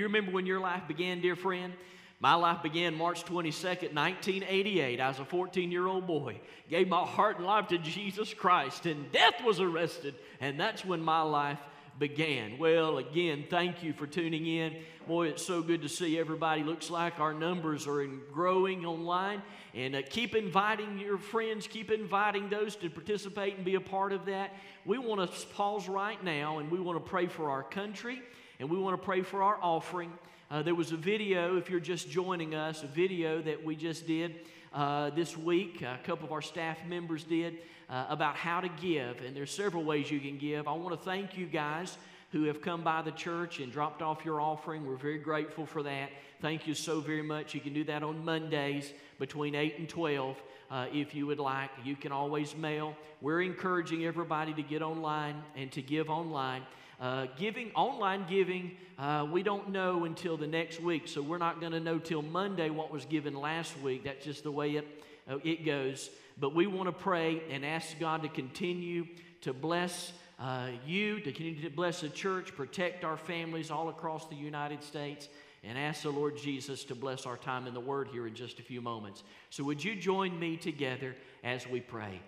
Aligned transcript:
you 0.00 0.06
remember 0.06 0.32
when 0.32 0.46
your 0.46 0.60
life 0.60 0.88
began, 0.88 1.20
dear 1.20 1.36
friend? 1.36 1.74
My 2.20 2.34
life 2.34 2.62
began 2.62 2.94
March 2.94 3.24
22nd, 3.24 3.94
1988. 3.94 4.98
I 5.00 5.08
was 5.08 5.18
a 5.18 5.24
14 5.24 5.70
year 5.70 5.86
old 5.86 6.06
boy, 6.06 6.40
gave 6.68 6.88
my 6.88 7.04
heart 7.04 7.36
and 7.36 7.46
life 7.46 7.68
to 7.68 7.78
Jesus 7.78 8.32
Christ, 8.34 8.86
and 8.86 9.12
death 9.12 9.44
was 9.44 9.60
arrested. 9.60 10.14
And 10.40 10.58
that's 10.58 10.84
when 10.84 11.00
my 11.00 11.20
life 11.20 11.58
began. 11.98 12.58
Well, 12.58 12.96
again, 12.96 13.44
thank 13.50 13.82
you 13.82 13.92
for 13.92 14.06
tuning 14.06 14.46
in. 14.46 14.74
Boy, 15.06 15.28
it's 15.28 15.44
so 15.44 15.60
good 15.60 15.82
to 15.82 15.88
see 15.88 16.18
everybody. 16.18 16.62
Looks 16.62 16.88
like 16.88 17.20
our 17.20 17.34
numbers 17.34 17.86
are 17.86 18.06
growing 18.32 18.86
online. 18.86 19.42
And 19.74 19.94
uh, 19.94 20.02
keep 20.08 20.34
inviting 20.34 20.98
your 20.98 21.18
friends, 21.18 21.66
keep 21.66 21.90
inviting 21.90 22.48
those 22.48 22.74
to 22.76 22.88
participate 22.88 23.56
and 23.56 23.64
be 23.64 23.74
a 23.74 23.80
part 23.80 24.12
of 24.12 24.26
that. 24.26 24.54
We 24.86 24.98
want 24.98 25.30
to 25.30 25.46
pause 25.48 25.88
right 25.88 26.22
now 26.24 26.58
and 26.58 26.70
we 26.70 26.80
want 26.80 27.04
to 27.04 27.10
pray 27.10 27.26
for 27.26 27.50
our 27.50 27.62
country 27.62 28.22
and 28.60 28.68
we 28.68 28.78
want 28.78 28.94
to 28.94 29.02
pray 29.02 29.22
for 29.22 29.42
our 29.42 29.58
offering. 29.62 30.12
Uh, 30.50 30.62
there 30.62 30.74
was 30.74 30.92
a 30.92 30.96
video, 30.96 31.56
if 31.56 31.70
you're 31.70 31.80
just 31.80 32.10
joining 32.10 32.54
us, 32.54 32.82
a 32.82 32.86
video 32.86 33.40
that 33.40 33.64
we 33.64 33.74
just 33.74 34.06
did 34.06 34.34
uh, 34.74 35.08
this 35.10 35.34
week. 35.34 35.80
A 35.80 35.98
couple 36.04 36.26
of 36.26 36.32
our 36.32 36.42
staff 36.42 36.76
members 36.86 37.24
did 37.24 37.60
uh, 37.88 38.04
about 38.10 38.36
how 38.36 38.60
to 38.60 38.68
give, 38.82 39.22
and 39.22 39.34
there's 39.34 39.50
several 39.50 39.82
ways 39.82 40.10
you 40.10 40.20
can 40.20 40.36
give. 40.36 40.68
I 40.68 40.72
want 40.72 40.90
to 40.90 41.02
thank 41.02 41.38
you 41.38 41.46
guys 41.46 41.96
who 42.32 42.44
have 42.44 42.60
come 42.60 42.84
by 42.84 43.00
the 43.00 43.12
church 43.12 43.60
and 43.60 43.72
dropped 43.72 44.02
off 44.02 44.26
your 44.26 44.42
offering. 44.42 44.86
We're 44.86 44.96
very 44.96 45.18
grateful 45.18 45.64
for 45.64 45.82
that. 45.82 46.10
Thank 46.42 46.66
you 46.66 46.74
so 46.74 47.00
very 47.00 47.22
much. 47.22 47.54
You 47.54 47.62
can 47.62 47.72
do 47.72 47.84
that 47.84 48.02
on 48.02 48.22
Mondays 48.22 48.92
between 49.18 49.54
8 49.54 49.78
and 49.78 49.88
12 49.88 50.36
uh, 50.70 50.86
if 50.92 51.14
you 51.14 51.26
would 51.26 51.38
like. 51.40 51.70
You 51.82 51.96
can 51.96 52.12
always 52.12 52.54
mail. 52.54 52.94
We're 53.22 53.40
encouraging 53.40 54.04
everybody 54.04 54.52
to 54.52 54.62
get 54.62 54.82
online 54.82 55.42
and 55.56 55.72
to 55.72 55.80
give 55.80 56.10
online. 56.10 56.62
Uh, 57.00 57.26
giving, 57.38 57.70
online 57.74 58.26
giving, 58.28 58.72
uh, 58.98 59.26
we 59.32 59.42
don't 59.42 59.70
know 59.70 60.04
until 60.04 60.36
the 60.36 60.46
next 60.46 60.82
week, 60.82 61.08
so 61.08 61.22
we're 61.22 61.38
not 61.38 61.58
going 61.58 61.72
to 61.72 61.80
know 61.80 61.98
till 61.98 62.20
Monday 62.20 62.68
what 62.68 62.92
was 62.92 63.06
given 63.06 63.34
last 63.34 63.78
week. 63.80 64.04
That's 64.04 64.22
just 64.22 64.42
the 64.42 64.52
way 64.52 64.72
it, 64.72 64.86
uh, 65.28 65.38
it 65.42 65.64
goes. 65.64 66.10
But 66.38 66.54
we 66.54 66.66
want 66.66 66.88
to 66.88 66.92
pray 66.92 67.42
and 67.50 67.64
ask 67.64 67.98
God 67.98 68.22
to 68.22 68.28
continue 68.28 69.06
to 69.40 69.54
bless 69.54 70.12
uh, 70.38 70.68
you, 70.86 71.20
to 71.20 71.32
continue 71.32 71.62
to 71.62 71.70
bless 71.70 72.02
the 72.02 72.10
church, 72.10 72.54
protect 72.54 73.02
our 73.02 73.16
families 73.16 73.70
all 73.70 73.88
across 73.88 74.26
the 74.28 74.36
United 74.36 74.82
States, 74.82 75.28
and 75.64 75.78
ask 75.78 76.02
the 76.02 76.10
Lord 76.10 76.36
Jesus 76.36 76.84
to 76.84 76.94
bless 76.94 77.24
our 77.24 77.38
time 77.38 77.66
in 77.66 77.72
the 77.72 77.80
Word 77.80 78.08
here 78.08 78.26
in 78.26 78.34
just 78.34 78.58
a 78.58 78.62
few 78.62 78.82
moments. 78.82 79.22
So, 79.48 79.64
would 79.64 79.82
you 79.82 79.96
join 79.96 80.38
me 80.38 80.58
together 80.58 81.16
as 81.44 81.66
we 81.66 81.80
pray? 81.80 82.20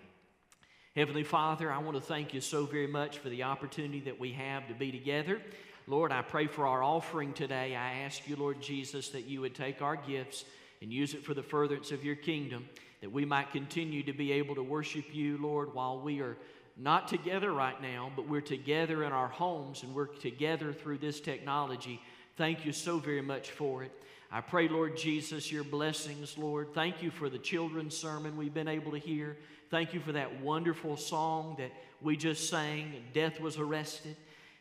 Heavenly 0.95 1.23
Father, 1.23 1.71
I 1.71 1.79
want 1.79 1.97
to 1.97 2.01
thank 2.01 2.35
you 2.35 2.39
so 2.39 2.67
very 2.67 2.85
much 2.85 3.17
for 3.17 3.27
the 3.27 3.41
opportunity 3.41 4.01
that 4.01 4.19
we 4.19 4.31
have 4.33 4.67
to 4.67 4.75
be 4.75 4.91
together. 4.91 5.41
Lord, 5.87 6.11
I 6.11 6.21
pray 6.21 6.45
for 6.45 6.67
our 6.67 6.83
offering 6.83 7.33
today. 7.33 7.75
I 7.75 8.01
ask 8.01 8.29
you, 8.29 8.35
Lord 8.35 8.61
Jesus, 8.61 9.09
that 9.09 9.25
you 9.25 9.41
would 9.41 9.55
take 9.55 9.81
our 9.81 9.95
gifts 9.95 10.45
and 10.83 10.93
use 10.93 11.15
it 11.15 11.23
for 11.25 11.33
the 11.33 11.41
furtherance 11.41 11.91
of 11.91 12.05
your 12.05 12.15
kingdom, 12.15 12.69
that 13.01 13.11
we 13.11 13.25
might 13.25 13.51
continue 13.51 14.03
to 14.03 14.13
be 14.13 14.33
able 14.33 14.53
to 14.53 14.61
worship 14.61 15.05
you, 15.11 15.39
Lord, 15.41 15.73
while 15.73 15.99
we 15.99 16.21
are 16.21 16.37
not 16.77 17.07
together 17.07 17.51
right 17.51 17.81
now, 17.81 18.11
but 18.15 18.29
we're 18.29 18.41
together 18.41 19.03
in 19.03 19.11
our 19.11 19.29
homes 19.29 19.81
and 19.81 19.95
we're 19.95 20.05
together 20.05 20.73
through 20.73 20.99
this 20.99 21.19
technology. 21.19 21.99
Thank 22.37 22.67
you 22.67 22.71
so 22.71 22.99
very 22.99 23.23
much 23.23 23.49
for 23.49 23.81
it. 23.81 23.91
I 24.31 24.41
pray, 24.41 24.67
Lord 24.67 24.95
Jesus, 24.95 25.51
your 25.51 25.63
blessings, 25.63 26.37
Lord. 26.37 26.75
Thank 26.75 27.01
you 27.01 27.09
for 27.09 27.29
the 27.29 27.39
children's 27.39 27.97
sermon 27.97 28.37
we've 28.37 28.53
been 28.53 28.67
able 28.67 28.91
to 28.91 28.99
hear. 28.99 29.37
Thank 29.73 29.95
you 29.95 30.01
for 30.01 30.11
that 30.11 30.39
wonderful 30.39 30.97
song 30.97 31.55
that 31.57 31.71
we 31.99 32.15
just 32.15 32.47
sang, 32.47 32.93
Death 33.11 33.39
Was 33.39 33.57
Arrested. 33.57 34.15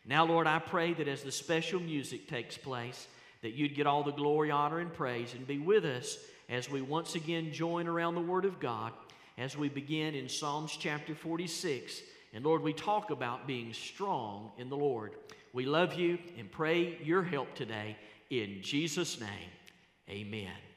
Now, 0.06 0.24
Lord, 0.24 0.46
I 0.46 0.58
pray 0.58 0.94
that 0.94 1.06
as 1.06 1.22
the 1.22 1.30
special 1.30 1.80
music 1.80 2.26
takes 2.26 2.56
place, 2.56 3.08
that 3.42 3.50
you'd 3.50 3.74
get 3.74 3.86
all 3.86 4.04
the 4.04 4.12
glory, 4.12 4.50
honor, 4.50 4.78
and 4.78 4.90
praise 4.90 5.34
and 5.34 5.46
be 5.46 5.58
with 5.58 5.84
us 5.84 6.16
as 6.48 6.70
we 6.70 6.80
once 6.80 7.14
again 7.14 7.52
join 7.52 7.88
around 7.88 8.14
the 8.14 8.22
Word 8.22 8.46
of 8.46 8.58
God 8.58 8.94
as 9.36 9.54
we 9.54 9.68
begin 9.68 10.14
in 10.14 10.30
Psalms 10.30 10.74
chapter 10.80 11.14
46. 11.14 12.00
And 12.32 12.42
Lord, 12.42 12.62
we 12.62 12.72
talk 12.72 13.10
about 13.10 13.46
being 13.46 13.74
strong 13.74 14.50
in 14.56 14.70
the 14.70 14.78
Lord. 14.78 15.12
We 15.52 15.66
love 15.66 15.92
you 15.92 16.20
and 16.38 16.50
pray 16.50 16.96
your 17.04 17.22
help 17.22 17.54
today. 17.54 17.98
In 18.30 18.62
Jesus' 18.62 19.20
name, 19.20 19.50
amen. 20.08 20.71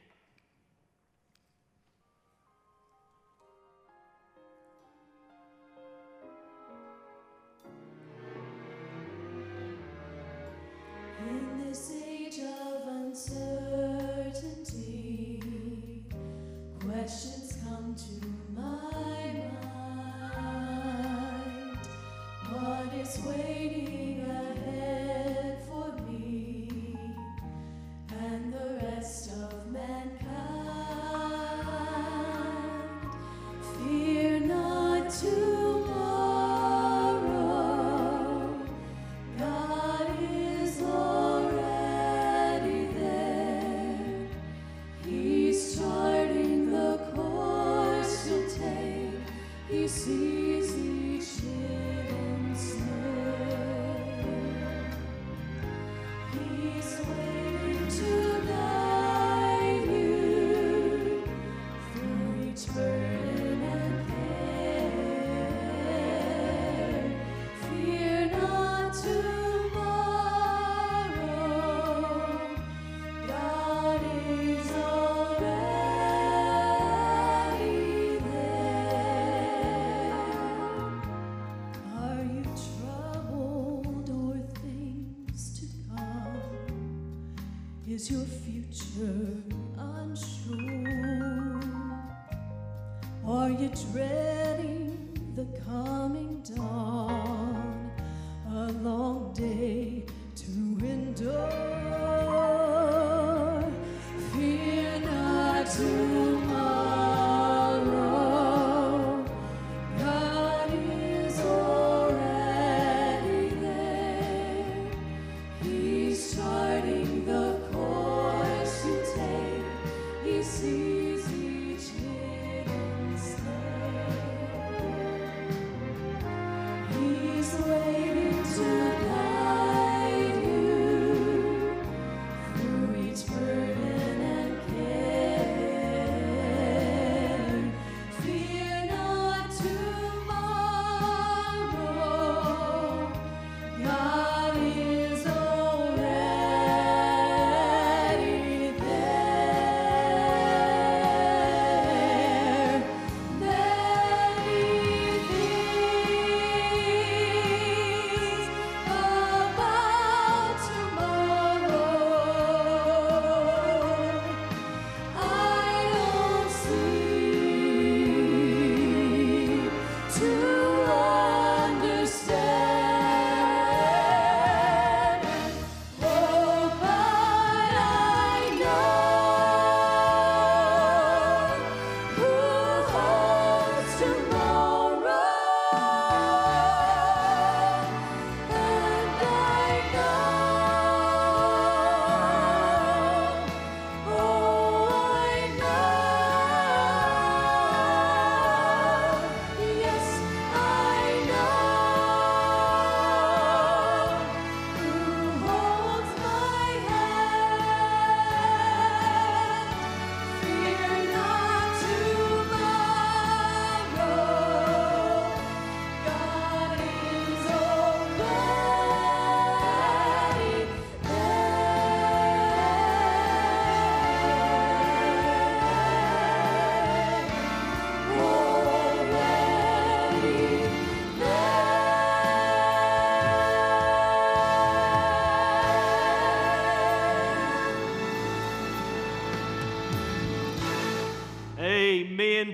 Are 93.75 93.81
you 93.81 94.24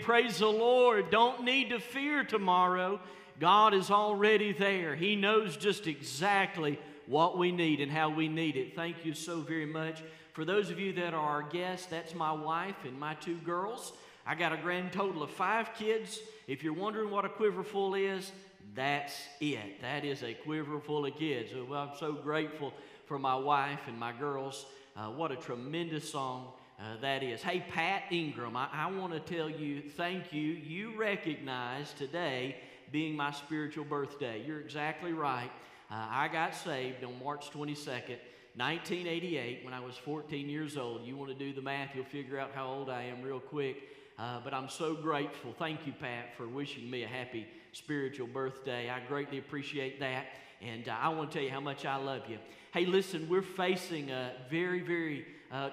Praise 0.02 0.40
the 0.40 0.48
Lord. 0.48 1.12
Don't 1.12 1.44
need 1.44 1.70
to 1.70 1.80
fear 1.80 2.24
tomorrow. 2.24 3.00
God 3.40 3.74
is 3.74 3.92
already 3.92 4.52
there. 4.52 4.96
He 4.96 5.16
knows 5.16 5.58
just 5.58 5.86
exactly 5.86 6.80
what 7.06 7.38
we 7.38 7.52
need 7.52 7.82
and 7.82 7.92
how 7.92 8.10
we 8.10 8.28
need 8.28 8.58
it. 8.58 8.76
Thank 8.76 9.06
you 9.06 9.14
so 9.14 9.42
very 9.42 9.66
much. 9.66 10.02
For 10.34 10.44
those 10.44 10.70
of 10.70 10.80
you 10.80 10.94
that 10.94 11.14
are 11.14 11.20
our 11.20 11.44
guests, 11.44 11.86
that's 11.86 12.16
my 12.16 12.32
wife 12.32 12.78
and 12.84 13.00
my 13.00 13.14
two 13.16 13.38
girls. 13.38 13.94
I 14.26 14.36
got 14.36 14.54
a 14.54 14.58
grand 14.58 14.92
total 14.92 15.22
of 15.24 15.30
five 15.30 15.74
kids. 15.76 16.20
If 16.48 16.64
you're 16.64 16.74
wondering 16.74 17.12
what 17.12 17.26
a 17.26 17.30
quiver 17.30 17.64
full 17.64 17.96
is, 17.96 18.32
that's 18.74 19.14
it. 19.40 19.82
That 19.82 20.06
is 20.06 20.24
a 20.24 20.34
quiver 20.34 20.80
full 20.80 21.06
of 21.06 21.16
kids. 21.16 21.52
So 21.52 21.74
I'm 21.74 21.96
so 22.00 22.14
grateful 22.14 22.74
for 23.06 23.20
my 23.20 23.36
wife 23.36 23.82
and 23.88 24.00
my 24.00 24.14
girls. 24.14 24.66
Uh, 24.96 25.08
what 25.08 25.32
a 25.32 25.36
tremendous 25.36 26.10
song 26.10 26.54
uh, 26.82 27.00
that 27.02 27.22
is. 27.22 27.44
Hey, 27.44 27.64
Pat 27.70 28.04
Ingram, 28.12 28.58
I, 28.58 28.68
I 28.74 28.92
want 28.92 29.14
to 29.14 29.20
tell 29.20 29.50
you 29.50 29.82
thank 29.82 30.34
you. 30.34 30.42
You 30.42 30.98
recognize 30.98 31.94
today 31.94 32.56
being 32.92 33.16
my 33.16 33.32
spiritual 33.32 33.86
birthday. 33.86 34.44
You're 34.46 34.60
exactly 34.60 35.14
right. 35.14 35.52
Uh, 35.92 36.08
I 36.10 36.28
got 36.28 36.56
saved 36.56 37.04
on 37.04 37.24
March 37.24 37.52
22nd. 37.52 38.18
1988, 38.56 39.64
when 39.64 39.74
I 39.74 39.80
was 39.80 39.96
14 39.96 40.50
years 40.50 40.76
old. 40.76 41.06
You 41.06 41.16
want 41.16 41.30
to 41.30 41.38
do 41.38 41.54
the 41.54 41.62
math, 41.62 41.96
you'll 41.96 42.04
figure 42.06 42.38
out 42.38 42.52
how 42.54 42.68
old 42.68 42.90
I 42.90 43.04
am 43.04 43.22
real 43.22 43.40
quick. 43.40 43.78
Uh, 44.20 44.40
but 44.44 44.54
I'm 44.54 44.68
so 44.68 44.94
grateful. 44.94 45.54
Thank 45.58 45.86
you, 45.86 45.94
Pat, 45.94 46.36
for 46.36 46.48
wishing 46.48 46.90
me 46.90 47.04
a 47.04 47.08
happy 47.08 47.48
spiritual 47.72 48.28
birthday. 48.28 48.90
I 48.90 49.00
greatly 49.08 49.38
appreciate 49.38 50.00
that. 50.00 50.26
And 50.62 50.90
uh, 50.90 50.96
I 51.00 51.10
want 51.10 51.32
to 51.32 51.38
tell 51.38 51.46
you 51.46 51.52
how 51.52 51.62
much 51.62 51.86
I 51.86 51.96
love 51.96 52.24
you. 52.28 52.40
Hey, 52.74 52.86
listen, 52.86 53.30
we're 53.30 53.42
facing 53.42 54.12
a 54.12 54.34
very, 54.50 54.82
very 54.82 55.26
uh, 55.52 55.70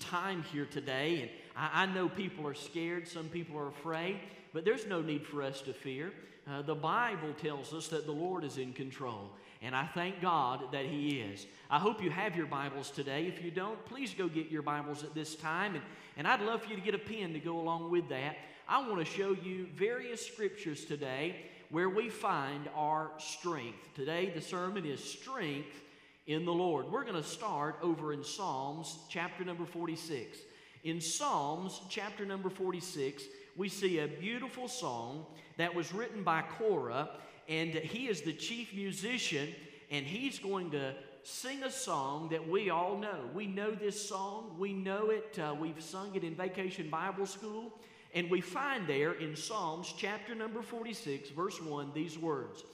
time 0.00 0.42
here 0.52 0.66
today. 0.66 1.22
And 1.22 1.30
I, 1.56 1.82
I, 1.82 1.86
know 1.86 2.08
people 2.08 2.46
are 2.46 2.54
scared, 2.54 3.06
some 3.06 3.28
people 3.28 3.58
are 3.58 3.68
afraid, 3.68 4.18
but 4.52 4.64
there's 4.64 4.86
no 4.86 5.00
need 5.00 5.26
for 5.26 5.42
us 5.42 5.60
to 5.62 5.72
fear. 5.72 6.12
Uh, 6.48 6.62
the 6.62 6.74
Bible 6.74 7.32
tells 7.40 7.72
us 7.72 7.88
that 7.88 8.06
the 8.06 8.12
Lord 8.12 8.44
is 8.44 8.58
in 8.58 8.72
control. 8.72 9.30
And 9.62 9.74
I 9.74 9.86
thank 9.86 10.20
God 10.20 10.72
that 10.72 10.84
He 10.84 11.20
is. 11.20 11.46
I 11.70 11.78
hope 11.78 12.02
you 12.02 12.10
have 12.10 12.36
your 12.36 12.46
Bibles 12.46 12.90
today. 12.90 13.26
If 13.26 13.42
you 13.42 13.50
don't, 13.50 13.82
please 13.86 14.14
go 14.14 14.28
get 14.28 14.48
your 14.48 14.62
Bibles 14.62 15.02
at 15.02 15.14
this 15.14 15.34
time. 15.34 15.74
And, 15.74 15.84
and 16.16 16.28
I'd 16.28 16.42
love 16.42 16.62
for 16.62 16.70
you 16.70 16.76
to 16.76 16.82
get 16.82 16.94
a 16.94 16.98
pen 16.98 17.32
to 17.32 17.40
go 17.40 17.58
along 17.58 17.90
with 17.90 18.08
that. 18.10 18.36
I 18.68 18.86
want 18.86 18.98
to 18.98 19.04
show 19.04 19.32
you 19.32 19.66
various 19.74 20.24
scriptures 20.24 20.84
today 20.84 21.36
where 21.70 21.88
we 21.88 22.08
find 22.08 22.68
our 22.74 23.10
strength. 23.18 23.94
Today, 23.94 24.30
the 24.34 24.40
sermon 24.40 24.84
is 24.84 25.02
Strength 25.02 25.82
in 26.26 26.44
the 26.44 26.52
Lord. 26.52 26.90
We're 26.90 27.04
going 27.04 27.14
to 27.14 27.28
start 27.28 27.78
over 27.82 28.12
in 28.12 28.24
Psalms 28.24 28.98
chapter 29.08 29.44
number 29.44 29.64
46. 29.64 30.38
In 30.84 31.00
Psalms 31.00 31.80
chapter 31.88 32.24
number 32.24 32.50
46, 32.50 33.24
we 33.56 33.68
see 33.68 34.00
a 34.00 34.06
beautiful 34.06 34.68
song 34.68 35.26
that 35.56 35.74
was 35.74 35.92
written 35.92 36.22
by 36.22 36.42
Korah 36.42 37.10
and 37.48 37.70
he 37.74 38.08
is 38.08 38.22
the 38.22 38.32
chief 38.32 38.74
musician, 38.74 39.54
and 39.90 40.04
he's 40.04 40.38
going 40.38 40.70
to 40.72 40.94
sing 41.22 41.62
a 41.62 41.70
song 41.70 42.28
that 42.30 42.48
we 42.48 42.70
all 42.70 42.96
know. 42.98 43.20
We 43.34 43.46
know 43.46 43.72
this 43.72 44.08
song, 44.08 44.56
we 44.58 44.72
know 44.72 45.10
it, 45.10 45.38
uh, 45.38 45.54
we've 45.54 45.82
sung 45.82 46.14
it 46.14 46.24
in 46.24 46.34
Vacation 46.34 46.90
Bible 46.90 47.26
School, 47.26 47.72
and 48.14 48.30
we 48.30 48.40
find 48.40 48.86
there 48.86 49.12
in 49.12 49.36
Psalms 49.36 49.92
chapter 49.96 50.34
number 50.34 50.62
46, 50.62 51.30
verse 51.30 51.60
1, 51.60 51.92
these 51.94 52.18
words 52.18 52.64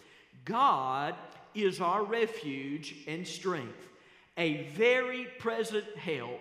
God 0.44 1.14
is 1.54 1.80
our 1.80 2.04
refuge 2.04 2.96
and 3.06 3.26
strength, 3.26 3.88
a 4.36 4.64
very 4.74 5.26
present 5.38 5.84
help 5.96 6.40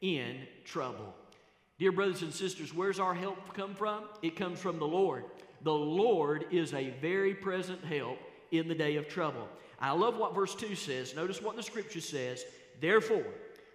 in 0.00 0.36
trouble. 0.64 1.14
Dear 1.78 1.92
brothers 1.92 2.22
and 2.22 2.32
sisters, 2.32 2.72
where's 2.72 2.98
our 2.98 3.14
help 3.14 3.54
come 3.54 3.74
from? 3.74 4.04
It 4.22 4.36
comes 4.36 4.58
from 4.58 4.78
the 4.78 4.86
Lord. 4.86 5.24
The 5.62 5.72
Lord 5.72 6.46
is 6.50 6.72
a 6.72 6.90
very 7.00 7.34
present 7.34 7.84
help 7.84 8.18
in 8.50 8.68
the 8.68 8.74
day 8.74 8.96
of 8.96 9.08
trouble. 9.08 9.48
I 9.80 9.92
love 9.92 10.16
what 10.16 10.34
verse 10.34 10.54
2 10.54 10.74
says. 10.74 11.14
Notice 11.14 11.42
what 11.42 11.56
the 11.56 11.62
scripture 11.62 12.00
says. 12.00 12.44
Therefore, 12.80 13.26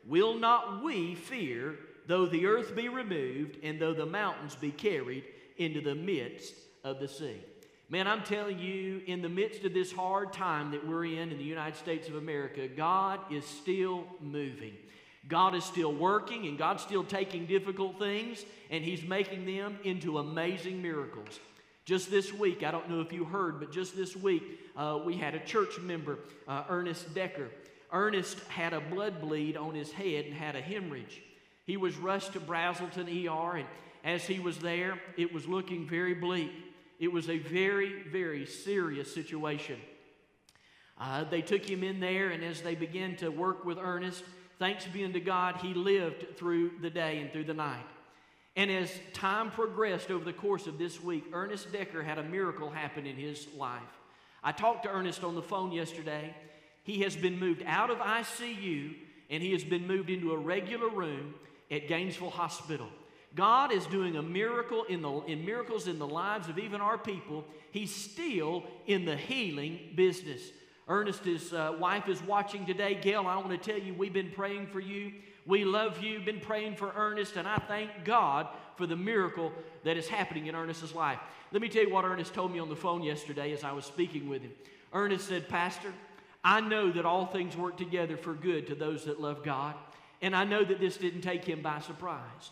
will 0.07 0.33
not 0.33 0.83
we 0.83 1.13
fear, 1.15 1.77
though 2.07 2.25
the 2.25 2.47
earth 2.47 2.75
be 2.75 2.89
removed, 2.89 3.57
and 3.61 3.79
though 3.79 3.93
the 3.93 4.05
mountains 4.05 4.55
be 4.55 4.71
carried 4.71 5.25
into 5.57 5.81
the 5.81 5.95
midst 5.95 6.55
of 6.83 6.99
the 6.99 7.07
sea? 7.07 7.41
Man, 7.91 8.07
I'm 8.07 8.23
telling 8.23 8.57
you, 8.57 9.01
in 9.05 9.21
the 9.21 9.27
midst 9.27 9.65
of 9.65 9.73
this 9.73 9.91
hard 9.91 10.31
time 10.31 10.71
that 10.71 10.87
we're 10.87 11.03
in 11.03 11.29
in 11.29 11.37
the 11.37 11.43
United 11.43 11.75
States 11.75 12.07
of 12.07 12.15
America, 12.15 12.69
God 12.69 13.19
is 13.29 13.45
still 13.45 14.05
moving. 14.21 14.71
God 15.27 15.55
is 15.55 15.65
still 15.65 15.93
working, 15.93 16.47
and 16.47 16.57
God's 16.57 16.83
still 16.83 17.03
taking 17.03 17.47
difficult 17.47 17.99
things, 17.99 18.45
and 18.69 18.81
He's 18.81 19.03
making 19.03 19.45
them 19.45 19.77
into 19.83 20.19
amazing 20.19 20.81
miracles. 20.81 21.41
Just 21.83 22.09
this 22.09 22.31
week, 22.31 22.63
I 22.63 22.71
don't 22.71 22.89
know 22.89 23.01
if 23.01 23.11
you 23.11 23.25
heard, 23.25 23.59
but 23.59 23.73
just 23.73 23.93
this 23.93 24.15
week, 24.15 24.41
uh, 24.77 24.99
we 25.05 25.17
had 25.17 25.35
a 25.35 25.39
church 25.39 25.77
member, 25.81 26.19
uh, 26.47 26.63
Ernest 26.69 27.13
Decker. 27.13 27.49
Ernest 27.91 28.39
had 28.47 28.71
a 28.71 28.79
blood 28.79 29.19
bleed 29.19 29.57
on 29.57 29.75
his 29.75 29.91
head 29.91 30.23
and 30.23 30.33
had 30.33 30.55
a 30.55 30.61
hemorrhage. 30.61 31.21
He 31.65 31.75
was 31.75 31.97
rushed 31.97 32.31
to 32.33 32.39
Braselton 32.39 33.27
ER, 33.27 33.57
and 33.57 33.67
as 34.05 34.23
he 34.23 34.39
was 34.39 34.59
there, 34.59 34.97
it 35.17 35.33
was 35.33 35.45
looking 35.45 35.89
very 35.89 36.13
bleak. 36.13 36.51
It 37.01 37.11
was 37.11 37.29
a 37.29 37.39
very, 37.39 38.03
very 38.03 38.45
serious 38.45 39.11
situation. 39.11 39.77
Uh, 40.99 41.23
they 41.23 41.41
took 41.41 41.67
him 41.67 41.83
in 41.83 41.99
there, 41.99 42.29
and 42.29 42.43
as 42.43 42.61
they 42.61 42.75
began 42.75 43.15
to 43.17 43.29
work 43.29 43.65
with 43.65 43.79
Ernest, 43.79 44.23
thanks 44.59 44.85
be 44.85 45.03
unto 45.03 45.19
God, 45.19 45.57
he 45.57 45.73
lived 45.73 46.37
through 46.37 46.73
the 46.79 46.91
day 46.91 47.19
and 47.19 47.31
through 47.33 47.45
the 47.45 47.55
night. 47.55 47.87
And 48.55 48.69
as 48.69 48.91
time 49.13 49.49
progressed 49.49 50.11
over 50.11 50.23
the 50.23 50.31
course 50.31 50.67
of 50.67 50.77
this 50.77 51.01
week, 51.01 51.25
Ernest 51.33 51.71
Decker 51.71 52.03
had 52.03 52.19
a 52.19 52.23
miracle 52.23 52.69
happen 52.69 53.07
in 53.07 53.15
his 53.15 53.47
life. 53.57 53.81
I 54.43 54.51
talked 54.51 54.83
to 54.83 54.89
Ernest 54.89 55.23
on 55.23 55.33
the 55.33 55.41
phone 55.41 55.71
yesterday. 55.71 56.35
He 56.83 57.01
has 57.01 57.15
been 57.15 57.39
moved 57.39 57.63
out 57.65 57.89
of 57.89 57.97
ICU 57.97 58.93
and 59.31 59.41
he 59.41 59.53
has 59.53 59.63
been 59.63 59.87
moved 59.87 60.11
into 60.11 60.33
a 60.33 60.37
regular 60.37 60.89
room 60.89 61.33
at 61.71 61.87
Gainesville 61.87 62.29
Hospital. 62.29 62.89
God 63.35 63.71
is 63.71 63.85
doing 63.85 64.17
a 64.17 64.21
miracle 64.21 64.83
in, 64.85 65.01
the, 65.01 65.19
in 65.21 65.45
miracles 65.45 65.87
in 65.87 65.99
the 65.99 66.07
lives 66.07 66.49
of 66.49 66.59
even 66.59 66.81
our 66.81 66.97
people. 66.97 67.45
He's 67.71 67.93
still 67.93 68.63
in 68.87 69.05
the 69.05 69.15
healing 69.15 69.79
business. 69.95 70.41
Ernest's 70.87 71.53
uh, 71.53 71.75
wife 71.79 72.09
is 72.09 72.21
watching 72.23 72.65
today. 72.65 72.95
Gail, 72.95 73.25
I 73.27 73.37
want 73.37 73.51
to 73.51 73.57
tell 73.57 73.79
you, 73.79 73.93
we've 73.93 74.11
been 74.11 74.31
praying 74.31 74.67
for 74.67 74.81
you. 74.81 75.13
We 75.45 75.63
love 75.63 76.03
you, 76.03 76.19
been 76.19 76.41
praying 76.41 76.75
for 76.75 76.91
Ernest, 76.95 77.35
and 77.37 77.47
I 77.47 77.57
thank 77.57 77.89
God 78.03 78.47
for 78.75 78.85
the 78.85 78.95
miracle 78.95 79.51
that 79.83 79.97
is 79.97 80.07
happening 80.07 80.47
in 80.47 80.55
Ernest's 80.55 80.93
life. 80.93 81.19
Let 81.51 81.61
me 81.61 81.69
tell 81.69 81.83
you 81.83 81.91
what 81.91 82.05
Ernest 82.05 82.33
told 82.33 82.51
me 82.51 82.59
on 82.59 82.69
the 82.69 82.75
phone 82.75 83.01
yesterday 83.01 83.51
as 83.51 83.63
I 83.63 83.71
was 83.71 83.85
speaking 83.85 84.29
with 84.29 84.41
him. 84.41 84.51
Ernest 84.93 85.27
said, 85.27 85.47
Pastor, 85.49 85.93
I 86.43 86.61
know 86.61 86.91
that 86.91 87.05
all 87.05 87.25
things 87.25 87.55
work 87.55 87.77
together 87.77 88.17
for 88.17 88.33
good 88.33 88.67
to 88.67 88.75
those 88.75 89.05
that 89.05 89.21
love 89.21 89.43
God, 89.43 89.75
and 90.21 90.35
I 90.35 90.43
know 90.43 90.63
that 90.63 90.79
this 90.79 90.97
didn't 90.97 91.21
take 91.21 91.45
him 91.45 91.61
by 91.61 91.79
surprise. 91.79 92.51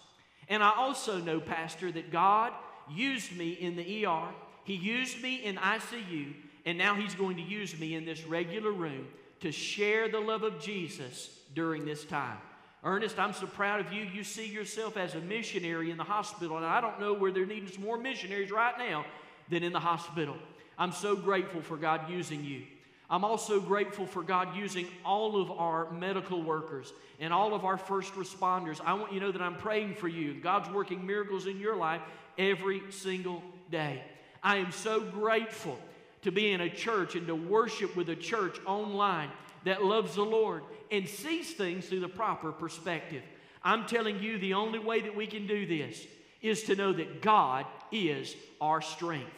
And 0.50 0.64
I 0.64 0.72
also 0.76 1.20
know, 1.20 1.40
Pastor, 1.40 1.92
that 1.92 2.12
God 2.12 2.52
used 2.92 3.36
me 3.38 3.52
in 3.52 3.76
the 3.76 4.06
ER, 4.06 4.30
He 4.64 4.74
used 4.74 5.22
me 5.22 5.44
in 5.44 5.56
ICU, 5.56 6.34
and 6.66 6.78
now 6.78 6.96
He's 6.96 7.16
going 7.16 7.38
to 7.38 7.44
use 7.44 7.80
me 7.80 7.96
in 7.96 8.06
this 8.06 8.24
regular 8.26 8.72
room 8.72 9.08
to 9.42 9.52
share 9.52 10.10
the 10.10 10.20
love 10.20 10.44
of 10.44 10.60
Jesus 10.60 11.30
during 11.54 11.86
this 11.86 12.04
time. 12.04 12.38
Ernest, 12.84 13.20
I'm 13.20 13.34
so 13.34 13.46
proud 13.46 13.82
of 13.82 13.92
you. 13.92 14.04
You 14.04 14.24
see 14.24 14.48
yourself 14.48 14.98
as 14.98 15.14
a 15.14 15.20
missionary 15.20 15.92
in 15.92 15.98
the 15.98 16.04
hospital, 16.04 16.58
and 16.58 16.66
I 16.66 16.82
don't 16.82 17.00
know 17.00 17.14
where 17.14 17.32
there 17.32 17.46
needs 17.46 17.78
more 17.78 17.98
missionaries 17.98 18.52
right 18.52 18.78
now 18.78 19.06
than 19.50 19.64
in 19.64 19.74
the 19.74 19.80
hospital. 19.80 20.36
I'm 20.78 20.94
so 20.94 21.16
grateful 21.16 21.62
for 21.62 21.76
God 21.76 22.10
using 22.10 22.44
you. 22.44 22.64
I'm 23.10 23.26
also 23.26 23.60
grateful 23.60 24.06
for 24.06 24.22
God 24.22 24.56
using 24.56 24.88
all 25.04 25.42
of 25.42 25.50
our 25.52 25.92
medical 25.92 26.44
workers 26.44 26.94
and 27.20 27.34
all 27.34 27.56
of 27.56 27.66
our 27.66 27.78
first 27.78 28.14
responders. 28.14 28.80
I 28.86 28.94
want 28.94 29.12
you 29.12 29.20
to 29.20 29.26
know 29.26 29.32
that 29.32 29.42
I'm 29.42 29.58
praying 29.58 29.96
for 29.96 30.08
you. 30.08 30.36
God's 30.36 30.70
working 30.70 31.06
miracles 31.06 31.48
in 31.48 31.60
your 31.60 31.76
life 31.76 32.02
every 32.38 32.84
single 32.92 33.42
day. 33.72 34.04
I 34.44 34.58
am 34.58 34.72
so 34.72 35.02
grateful 35.02 35.78
to 36.22 36.32
be 36.32 36.52
in 36.52 36.62
a 36.62 36.70
church 36.70 37.16
and 37.16 37.26
to 37.28 37.36
worship 37.36 37.96
with 37.96 38.10
a 38.10 38.16
church 38.16 38.58
online 38.66 39.30
that 39.64 39.84
loves 39.84 40.16
the 40.16 40.24
Lord 40.24 40.64
and 40.92 41.08
sees 41.08 41.54
things 41.54 41.88
through 41.88 42.02
the 42.02 42.08
proper 42.08 42.52
perspective. 42.52 43.24
I'm 43.64 43.86
telling 43.86 44.20
you, 44.20 44.38
the 44.38 44.54
only 44.54 44.80
way 44.80 45.02
that 45.02 45.16
we 45.16 45.28
can 45.28 45.48
do 45.48 45.66
this 45.66 46.06
is 46.42 46.64
to 46.64 46.76
know 46.76 46.94
that 46.94 47.22
God 47.22 47.66
is 47.92 48.36
our 48.62 48.82
strength. 48.82 49.32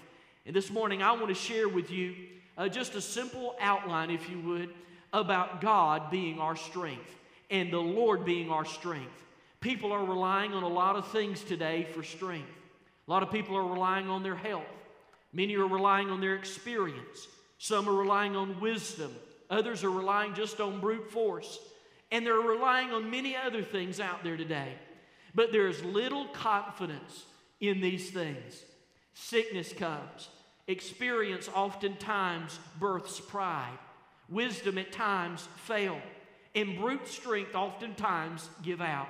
And 0.45 0.55
this 0.55 0.69
morning, 0.69 1.01
I 1.01 1.13
want 1.13 1.29
to 1.29 1.35
share 1.35 1.69
with 1.69 1.89
you 1.89 2.15
uh, 2.61 2.67
just 2.69 2.93
a 2.93 3.01
simple 3.01 3.55
outline, 3.59 4.11
if 4.11 4.29
you 4.29 4.39
would, 4.39 4.69
about 5.13 5.61
God 5.61 6.11
being 6.11 6.37
our 6.37 6.55
strength 6.55 7.09
and 7.49 7.73
the 7.73 7.79
Lord 7.79 8.23
being 8.23 8.51
our 8.51 8.65
strength. 8.65 9.23
People 9.61 9.91
are 9.91 10.05
relying 10.05 10.53
on 10.53 10.61
a 10.61 10.67
lot 10.67 10.95
of 10.95 11.07
things 11.07 11.43
today 11.43 11.87
for 11.91 12.03
strength. 12.03 12.51
A 13.07 13.11
lot 13.11 13.23
of 13.23 13.31
people 13.31 13.57
are 13.57 13.65
relying 13.65 14.09
on 14.09 14.21
their 14.21 14.35
health. 14.35 14.61
Many 15.33 15.55
are 15.55 15.67
relying 15.67 16.11
on 16.11 16.21
their 16.21 16.35
experience. 16.35 17.27
Some 17.57 17.89
are 17.89 17.95
relying 17.95 18.35
on 18.35 18.59
wisdom. 18.59 19.11
Others 19.49 19.83
are 19.83 19.89
relying 19.89 20.35
just 20.35 20.61
on 20.61 20.79
brute 20.79 21.09
force. 21.09 21.57
And 22.11 22.23
they're 22.23 22.35
relying 22.35 22.91
on 22.91 23.09
many 23.09 23.35
other 23.35 23.63
things 23.63 23.99
out 23.99 24.23
there 24.23 24.37
today. 24.37 24.73
But 25.33 25.51
there's 25.51 25.83
little 25.83 26.27
confidence 26.27 27.25
in 27.59 27.81
these 27.81 28.11
things. 28.11 28.63
Sickness 29.15 29.73
comes. 29.73 30.29
Experience 30.71 31.49
oftentimes 31.53 32.57
births 32.79 33.19
pride. 33.19 33.77
Wisdom 34.29 34.77
at 34.77 34.93
times 34.93 35.45
fail. 35.57 35.99
And 36.55 36.77
brute 36.77 37.09
strength 37.09 37.55
oftentimes 37.55 38.49
give 38.63 38.79
out. 38.79 39.09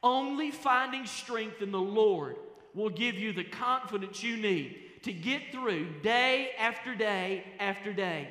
Only 0.00 0.52
finding 0.52 1.04
strength 1.04 1.60
in 1.60 1.72
the 1.72 1.80
Lord 1.80 2.36
will 2.72 2.90
give 2.90 3.16
you 3.16 3.32
the 3.32 3.42
confidence 3.42 4.22
you 4.22 4.36
need 4.36 4.76
to 5.02 5.12
get 5.12 5.50
through 5.50 5.88
day 6.02 6.50
after 6.56 6.94
day 6.94 7.42
after 7.58 7.92
day. 7.92 8.28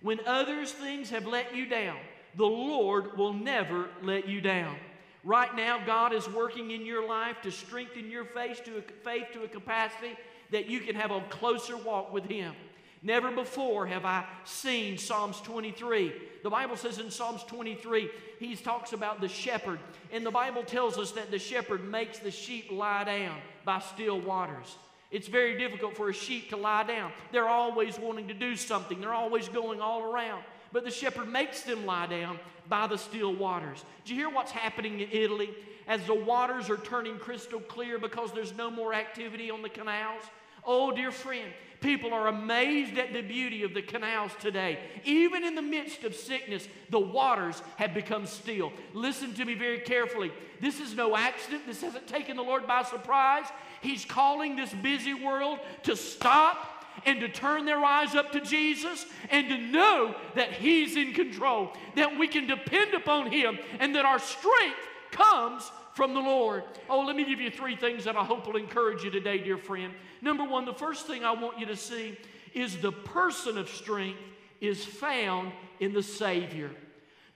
When 0.00 0.20
others' 0.26 0.72
things 0.72 1.10
have 1.10 1.26
let 1.26 1.54
you 1.54 1.66
down, 1.66 1.98
the 2.34 2.46
Lord 2.46 3.18
will 3.18 3.34
never 3.34 3.90
let 4.02 4.26
you 4.26 4.40
down. 4.40 4.76
Right 5.22 5.54
now, 5.54 5.84
God 5.84 6.14
is 6.14 6.26
working 6.30 6.70
in 6.70 6.86
your 6.86 7.06
life 7.06 7.42
to 7.42 7.50
strengthen 7.50 8.10
your 8.10 8.24
faith 8.24 8.64
to 8.64 8.78
a, 8.78 8.82
faith 9.04 9.26
to 9.34 9.42
a 9.42 9.48
capacity 9.48 10.16
that 10.50 10.68
you 10.68 10.80
can 10.80 10.96
have 10.96 11.10
a 11.10 11.20
closer 11.30 11.76
walk 11.76 12.12
with 12.12 12.24
Him. 12.24 12.54
Never 13.02 13.30
before 13.30 13.86
have 13.86 14.04
I 14.04 14.26
seen 14.44 14.98
Psalms 14.98 15.40
23. 15.40 16.12
The 16.42 16.50
Bible 16.50 16.76
says 16.76 16.98
in 16.98 17.10
Psalms 17.10 17.42
23, 17.44 18.10
he 18.38 18.54
talks 18.56 18.92
about 18.92 19.20
the 19.20 19.28
shepherd. 19.28 19.78
And 20.12 20.24
the 20.24 20.30
Bible 20.30 20.62
tells 20.62 20.98
us 20.98 21.12
that 21.12 21.30
the 21.30 21.38
shepherd 21.38 21.84
makes 21.84 22.18
the 22.18 22.30
sheep 22.30 22.70
lie 22.70 23.04
down 23.04 23.38
by 23.64 23.78
still 23.78 24.20
waters. 24.20 24.76
It's 25.10 25.28
very 25.28 25.58
difficult 25.58 25.96
for 25.96 26.08
a 26.08 26.14
sheep 26.14 26.50
to 26.50 26.56
lie 26.56 26.84
down. 26.84 27.10
They're 27.32 27.48
always 27.48 27.98
wanting 27.98 28.28
to 28.28 28.34
do 28.34 28.54
something, 28.54 29.00
they're 29.00 29.14
always 29.14 29.48
going 29.48 29.80
all 29.80 30.02
around. 30.02 30.44
But 30.72 30.84
the 30.84 30.90
shepherd 30.90 31.28
makes 31.28 31.62
them 31.62 31.84
lie 31.84 32.06
down 32.06 32.38
by 32.68 32.86
the 32.86 32.96
still 32.96 33.34
waters. 33.34 33.84
Do 34.04 34.14
you 34.14 34.20
hear 34.20 34.30
what's 34.30 34.52
happening 34.52 35.00
in 35.00 35.08
Italy? 35.10 35.50
As 35.88 36.04
the 36.06 36.14
waters 36.14 36.70
are 36.70 36.76
turning 36.76 37.18
crystal 37.18 37.58
clear 37.58 37.98
because 37.98 38.30
there's 38.30 38.56
no 38.56 38.70
more 38.70 38.94
activity 38.94 39.50
on 39.50 39.62
the 39.62 39.68
canals, 39.68 40.22
Oh, 40.66 40.90
dear 40.92 41.10
friend, 41.10 41.50
people 41.80 42.12
are 42.12 42.28
amazed 42.28 42.98
at 42.98 43.12
the 43.12 43.22
beauty 43.22 43.62
of 43.62 43.74
the 43.74 43.82
canals 43.82 44.32
today. 44.40 44.78
Even 45.04 45.44
in 45.44 45.54
the 45.54 45.62
midst 45.62 46.04
of 46.04 46.14
sickness, 46.14 46.68
the 46.90 47.00
waters 47.00 47.62
have 47.76 47.94
become 47.94 48.26
still. 48.26 48.72
Listen 48.92 49.34
to 49.34 49.44
me 49.44 49.54
very 49.54 49.80
carefully. 49.80 50.32
This 50.60 50.80
is 50.80 50.94
no 50.94 51.16
accident. 51.16 51.66
This 51.66 51.82
hasn't 51.82 52.06
taken 52.06 52.36
the 52.36 52.42
Lord 52.42 52.66
by 52.66 52.82
surprise. 52.82 53.46
He's 53.80 54.04
calling 54.04 54.56
this 54.56 54.72
busy 54.74 55.14
world 55.14 55.58
to 55.84 55.96
stop 55.96 56.80
and 57.06 57.20
to 57.20 57.28
turn 57.28 57.64
their 57.64 57.82
eyes 57.82 58.14
up 58.14 58.32
to 58.32 58.40
Jesus 58.40 59.06
and 59.30 59.48
to 59.48 59.56
know 59.56 60.14
that 60.34 60.52
He's 60.52 60.96
in 60.96 61.14
control, 61.14 61.72
that 61.96 62.18
we 62.18 62.28
can 62.28 62.46
depend 62.46 62.94
upon 62.94 63.30
Him, 63.30 63.58
and 63.78 63.94
that 63.94 64.04
our 64.04 64.18
strength 64.18 64.78
comes 65.10 65.70
from 66.00 66.14
the 66.14 66.20
Lord. 66.20 66.62
Oh, 66.88 67.00
let 67.00 67.14
me 67.14 67.26
give 67.26 67.42
you 67.42 67.50
three 67.50 67.76
things 67.76 68.04
that 68.04 68.16
I 68.16 68.24
hope 68.24 68.46
will 68.46 68.56
encourage 68.56 69.04
you 69.04 69.10
today, 69.10 69.36
dear 69.36 69.58
friend. 69.58 69.92
Number 70.22 70.44
one, 70.44 70.64
the 70.64 70.72
first 70.72 71.06
thing 71.06 71.26
I 71.26 71.32
want 71.32 71.58
you 71.58 71.66
to 71.66 71.76
see 71.76 72.16
is 72.54 72.78
the 72.78 72.90
person 72.90 73.58
of 73.58 73.68
strength 73.68 74.18
is 74.62 74.82
found 74.82 75.52
in 75.78 75.92
the 75.92 76.02
Savior. 76.02 76.70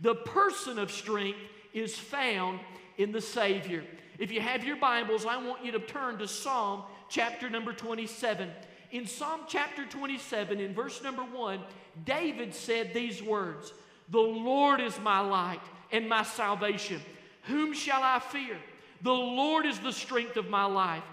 The 0.01 0.15
person 0.15 0.79
of 0.79 0.91
strength 0.91 1.41
is 1.75 1.99
found 1.99 2.59
in 2.97 3.13
the 3.13 3.21
Savior. 3.21 3.85
If 4.19 4.33
you 4.33 4.41
have 4.41 4.65
your 4.65 4.77
Bibles, 4.77 5.27
I 5.27 5.37
want 5.37 5.63
you 5.63 5.73
to 5.73 5.81
turn 5.81 6.17
to 6.17 6.27
Psalm 6.27 6.85
chapter 7.11 7.51
number 7.51 7.75
27. 7.75 8.49
In 8.93 9.07
Psalm 9.07 9.43
chapter 9.47 9.85
27, 9.85 10.59
in 10.59 10.73
verse 10.73 11.03
number 11.03 11.23
1, 11.23 11.61
David 12.07 12.55
said 12.55 12.95
these 12.95 13.23
words 13.23 13.75
The 14.09 14.21
Lord 14.21 14.81
is 14.81 14.99
my 15.01 15.21
light 15.21 15.61
and 15.93 16.09
my 16.09 16.23
salvation. 16.23 17.03
Whom 17.47 17.75
shall 17.75 18.03
I 18.03 18.19
fear? 18.19 18.57
The 19.03 19.13
Lord 19.13 19.67
is 19.67 19.79
the 19.79 19.93
strength 19.93 20.37
of 20.37 20.49
my 20.49 20.65
life. 20.65 21.05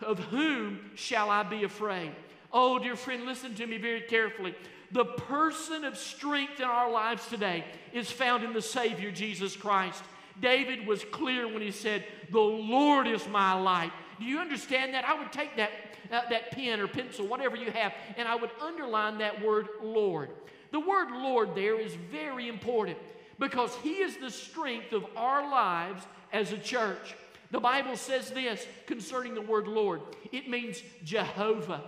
Of 0.00 0.18
whom 0.18 0.90
shall 0.94 1.30
I 1.30 1.42
be 1.42 1.64
afraid? 1.64 2.12
Oh, 2.52 2.78
dear 2.78 2.96
friend, 2.96 3.24
listen 3.26 3.54
to 3.56 3.66
me 3.66 3.76
very 3.76 4.00
carefully. 4.00 4.54
The 4.92 5.04
person 5.04 5.84
of 5.84 5.96
strength 5.96 6.58
in 6.58 6.64
our 6.64 6.90
lives 6.90 7.26
today 7.28 7.64
is 7.92 8.10
found 8.10 8.42
in 8.42 8.52
the 8.52 8.62
Savior, 8.62 9.10
Jesus 9.10 9.56
Christ. 9.56 10.02
David 10.40 10.86
was 10.86 11.04
clear 11.04 11.46
when 11.46 11.62
he 11.62 11.70
said, 11.70 12.04
The 12.30 12.40
Lord 12.40 13.06
is 13.06 13.26
my 13.28 13.52
light. 13.52 13.92
Do 14.18 14.24
you 14.24 14.38
understand 14.38 14.94
that? 14.94 15.04
I 15.04 15.18
would 15.18 15.32
take 15.32 15.56
that, 15.56 15.70
uh, 16.10 16.22
that 16.30 16.50
pen 16.50 16.80
or 16.80 16.88
pencil, 16.88 17.26
whatever 17.26 17.56
you 17.56 17.70
have, 17.70 17.92
and 18.16 18.26
I 18.26 18.34
would 18.34 18.50
underline 18.60 19.18
that 19.18 19.44
word 19.44 19.68
Lord. 19.82 20.30
The 20.72 20.80
word 20.80 21.10
Lord 21.10 21.54
there 21.54 21.78
is 21.78 21.94
very 22.10 22.48
important 22.48 22.96
because 23.40 23.74
He 23.82 23.94
is 23.94 24.18
the 24.18 24.30
strength 24.30 24.92
of 24.92 25.04
our 25.16 25.50
lives 25.50 26.04
as 26.32 26.52
a 26.52 26.58
church. 26.58 27.16
The 27.50 27.58
Bible 27.58 27.96
says 27.96 28.30
this 28.30 28.64
concerning 28.86 29.34
the 29.34 29.42
word 29.42 29.66
Lord 29.66 30.02
it 30.30 30.48
means 30.48 30.82
Jehovah. 31.02 31.82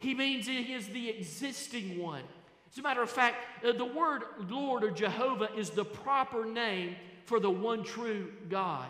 He 0.00 0.14
means 0.14 0.48
He 0.48 0.72
is 0.72 0.88
the 0.88 1.10
existing 1.10 1.98
one. 1.98 2.22
As 2.72 2.78
a 2.78 2.82
matter 2.82 3.02
of 3.02 3.10
fact, 3.10 3.36
uh, 3.64 3.72
the 3.72 3.84
word 3.84 4.22
Lord 4.48 4.82
or 4.82 4.90
Jehovah 4.90 5.50
is 5.56 5.70
the 5.70 5.84
proper 5.84 6.44
name 6.44 6.96
for 7.24 7.38
the 7.38 7.50
one 7.50 7.84
true 7.84 8.32
God. 8.48 8.86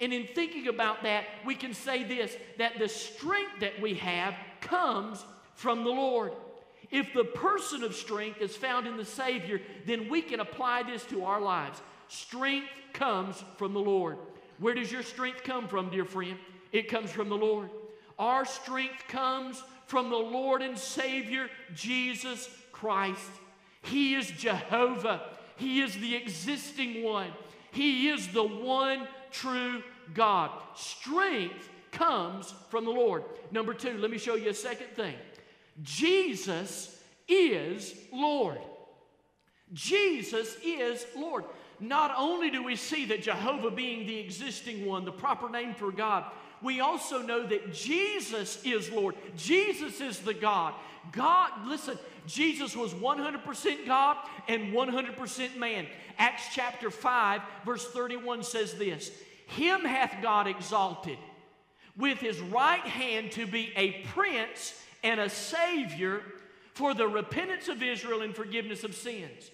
And 0.00 0.12
in 0.12 0.26
thinking 0.28 0.68
about 0.68 1.02
that, 1.02 1.24
we 1.44 1.54
can 1.54 1.74
say 1.74 2.04
this 2.04 2.36
that 2.58 2.78
the 2.78 2.88
strength 2.88 3.60
that 3.60 3.80
we 3.80 3.94
have 3.94 4.34
comes 4.60 5.24
from 5.54 5.82
the 5.82 5.90
Lord. 5.90 6.32
If 6.90 7.12
the 7.12 7.24
person 7.24 7.82
of 7.82 7.94
strength 7.94 8.40
is 8.40 8.56
found 8.56 8.86
in 8.86 8.96
the 8.96 9.04
Savior, 9.04 9.60
then 9.86 10.08
we 10.08 10.22
can 10.22 10.40
apply 10.40 10.84
this 10.84 11.04
to 11.06 11.24
our 11.24 11.40
lives. 11.40 11.82
Strength 12.08 12.68
comes 12.92 13.42
from 13.56 13.74
the 13.74 13.80
Lord. 13.80 14.16
Where 14.58 14.74
does 14.74 14.90
your 14.90 15.02
strength 15.02 15.44
come 15.44 15.68
from, 15.68 15.90
dear 15.90 16.04
friend? 16.04 16.38
It 16.72 16.88
comes 16.88 17.10
from 17.10 17.28
the 17.28 17.36
Lord. 17.36 17.70
Our 18.18 18.44
strength 18.44 19.06
comes 19.08 19.62
from 19.86 20.10
the 20.10 20.16
Lord 20.16 20.62
and 20.62 20.78
Savior, 20.78 21.48
Jesus 21.74 22.48
Christ. 22.72 23.30
He 23.82 24.14
is 24.14 24.30
Jehovah, 24.30 25.22
He 25.56 25.80
is 25.80 25.94
the 25.94 26.14
existing 26.16 27.02
one, 27.02 27.30
He 27.70 28.08
is 28.08 28.28
the 28.28 28.44
one 28.44 29.06
true 29.30 29.82
God. 30.14 30.50
Strength 30.74 31.68
comes 31.90 32.54
from 32.70 32.84
the 32.84 32.90
Lord. 32.90 33.24
Number 33.50 33.74
two, 33.74 33.98
let 33.98 34.10
me 34.10 34.18
show 34.18 34.34
you 34.34 34.50
a 34.50 34.54
second 34.54 34.88
thing. 34.88 35.14
Jesus 35.82 36.96
is 37.28 37.94
Lord. 38.12 38.58
Jesus 39.72 40.56
is 40.64 41.04
Lord. 41.16 41.44
Not 41.80 42.12
only 42.16 42.50
do 42.50 42.64
we 42.64 42.74
see 42.76 43.04
that 43.06 43.22
Jehovah 43.22 43.70
being 43.70 44.06
the 44.06 44.18
existing 44.18 44.86
one, 44.86 45.04
the 45.04 45.12
proper 45.12 45.48
name 45.48 45.74
for 45.74 45.92
God, 45.92 46.24
we 46.62 46.80
also 46.80 47.22
know 47.22 47.46
that 47.46 47.72
Jesus 47.72 48.64
is 48.64 48.90
Lord. 48.90 49.14
Jesus 49.36 50.00
is 50.00 50.18
the 50.18 50.34
God. 50.34 50.74
God, 51.12 51.50
listen, 51.66 51.98
Jesus 52.26 52.76
was 52.76 52.92
100% 52.94 53.86
God 53.86 54.16
and 54.48 54.72
100% 54.74 55.56
man. 55.56 55.86
Acts 56.18 56.48
chapter 56.52 56.90
5, 56.90 57.40
verse 57.64 57.86
31 57.86 58.42
says 58.42 58.74
this 58.74 59.12
Him 59.46 59.82
hath 59.82 60.16
God 60.20 60.48
exalted 60.48 61.18
with 61.98 62.18
his 62.18 62.40
right 62.40 62.80
hand 62.80 63.32
to 63.32 63.46
be 63.46 63.72
a 63.76 64.04
prince 64.14 64.80
and 65.02 65.20
a 65.20 65.28
Savior 65.28 66.22
for 66.74 66.94
the 66.94 67.08
repentance 67.08 67.68
of 67.68 67.82
Israel 67.82 68.22
and 68.22 68.34
forgiveness 68.34 68.84
of 68.84 68.94
sins. 68.94 69.50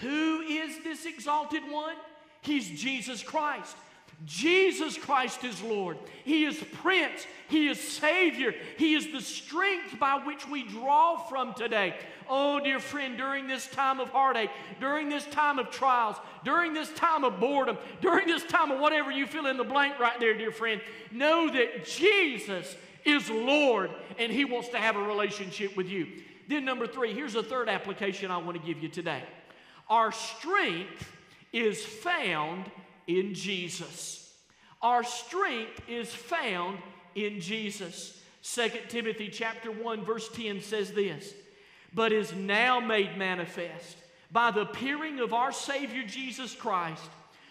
Who 0.00 0.40
is 0.40 0.82
this 0.82 1.06
exalted 1.06 1.62
one? 1.70 1.96
He's 2.42 2.68
Jesus 2.68 3.22
Christ. 3.22 3.76
Jesus 4.24 4.96
Christ 4.96 5.44
is 5.44 5.60
Lord. 5.62 5.98
He 6.24 6.44
is 6.44 6.62
Prince. 6.82 7.26
He 7.48 7.68
is 7.68 7.80
Savior. 7.80 8.54
He 8.76 8.94
is 8.94 9.10
the 9.12 9.20
strength 9.20 9.98
by 9.98 10.20
which 10.24 10.48
we 10.48 10.62
draw 10.62 11.16
from 11.16 11.54
today. 11.54 11.96
Oh, 12.28 12.60
dear 12.60 12.80
friend, 12.80 13.18
during 13.18 13.46
this 13.46 13.66
time 13.66 14.00
of 14.00 14.08
heartache, 14.08 14.50
during 14.80 15.08
this 15.08 15.26
time 15.26 15.58
of 15.58 15.70
trials, 15.70 16.16
during 16.44 16.72
this 16.72 16.90
time 16.94 17.24
of 17.24 17.38
boredom, 17.38 17.76
during 18.00 18.26
this 18.26 18.44
time 18.44 18.70
of 18.70 18.80
whatever 18.80 19.10
you 19.10 19.26
fill 19.26 19.46
in 19.46 19.56
the 19.56 19.64
blank 19.64 19.98
right 19.98 20.18
there, 20.20 20.34
dear 20.34 20.52
friend, 20.52 20.80
know 21.10 21.50
that 21.50 21.84
Jesus 21.84 22.76
is 23.04 23.28
Lord 23.30 23.90
and 24.18 24.32
He 24.32 24.44
wants 24.44 24.68
to 24.70 24.78
have 24.78 24.96
a 24.96 25.02
relationship 25.02 25.76
with 25.76 25.88
you. 25.88 26.06
Then, 26.48 26.64
number 26.64 26.86
three, 26.86 27.14
here's 27.14 27.34
a 27.34 27.42
third 27.42 27.68
application 27.68 28.30
I 28.30 28.38
want 28.38 28.60
to 28.60 28.66
give 28.66 28.82
you 28.82 28.88
today. 28.88 29.22
Our 29.88 30.12
strength 30.12 31.10
is 31.52 31.84
found 31.84 32.70
in 33.06 33.34
Jesus. 33.34 34.32
Our 34.82 35.04
strength 35.04 35.80
is 35.88 36.12
found 36.12 36.78
in 37.14 37.40
Jesus. 37.40 38.20
2 38.42 38.68
Timothy 38.88 39.28
chapter 39.28 39.70
1 39.70 40.04
verse 40.04 40.28
10 40.28 40.60
says 40.60 40.92
this, 40.92 41.32
but 41.94 42.12
is 42.12 42.34
now 42.34 42.80
made 42.80 43.16
manifest 43.16 43.96
by 44.30 44.50
the 44.50 44.62
appearing 44.62 45.20
of 45.20 45.32
our 45.32 45.52
Savior 45.52 46.02
Jesus 46.02 46.54
Christ, 46.54 47.02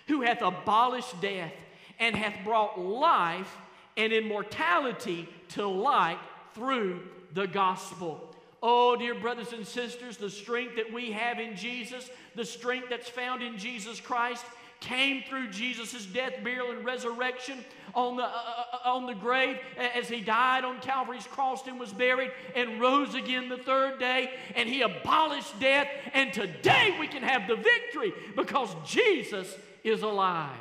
who 0.08 0.22
hath 0.22 0.42
abolished 0.42 1.20
death 1.22 1.54
and 2.00 2.16
hath 2.16 2.44
brought 2.44 2.80
life 2.80 3.58
and 3.98 4.14
immortality 4.14 5.28
to 5.50 5.68
light 5.68 6.20
through 6.54 7.02
the 7.34 7.48
gospel. 7.48 8.30
Oh, 8.62 8.96
dear 8.96 9.16
brothers 9.16 9.52
and 9.52 9.68
sisters, 9.68 10.18
the 10.18 10.30
strength 10.30 10.78
that 10.78 10.92
we 10.94 11.12
have 11.12 11.40
in 11.40 11.56
Jesus, 11.56 12.10
the 12.36 12.46
strength 12.46 12.88
that's 12.90 13.10
found 13.10 13.44
in 13.44 13.58
Jesus 13.58 14.00
Christ, 14.00 14.46
came 14.80 15.24
through 15.24 15.50
Jesus' 15.50 16.06
death, 16.06 16.34
burial, 16.44 16.72
and 16.72 16.86
resurrection 16.86 17.58
on 17.96 18.18
the, 18.18 18.24
uh, 18.24 18.28
uh, 18.28 18.90
on 18.90 19.06
the 19.06 19.14
grave 19.14 19.58
as 19.78 20.10
he 20.10 20.20
died 20.20 20.66
on 20.66 20.80
Calvary's 20.82 21.28
cross 21.28 21.66
and 21.68 21.80
was 21.80 21.94
buried 21.94 22.32
and 22.56 22.82
rose 22.82 23.16
again 23.16 23.48
the 23.48 23.58
third 23.58 23.98
day. 24.00 24.32
And 24.56 24.68
he 24.68 24.82
abolished 24.82 25.58
death. 25.60 25.88
And 26.14 26.34
today 26.34 26.96
we 27.00 27.08
can 27.08 27.24
have 27.24 27.48
the 27.48 27.56
victory 27.56 28.14
because 28.36 28.76
Jesus 28.86 29.56
is 29.84 30.02
alive. 30.02 30.52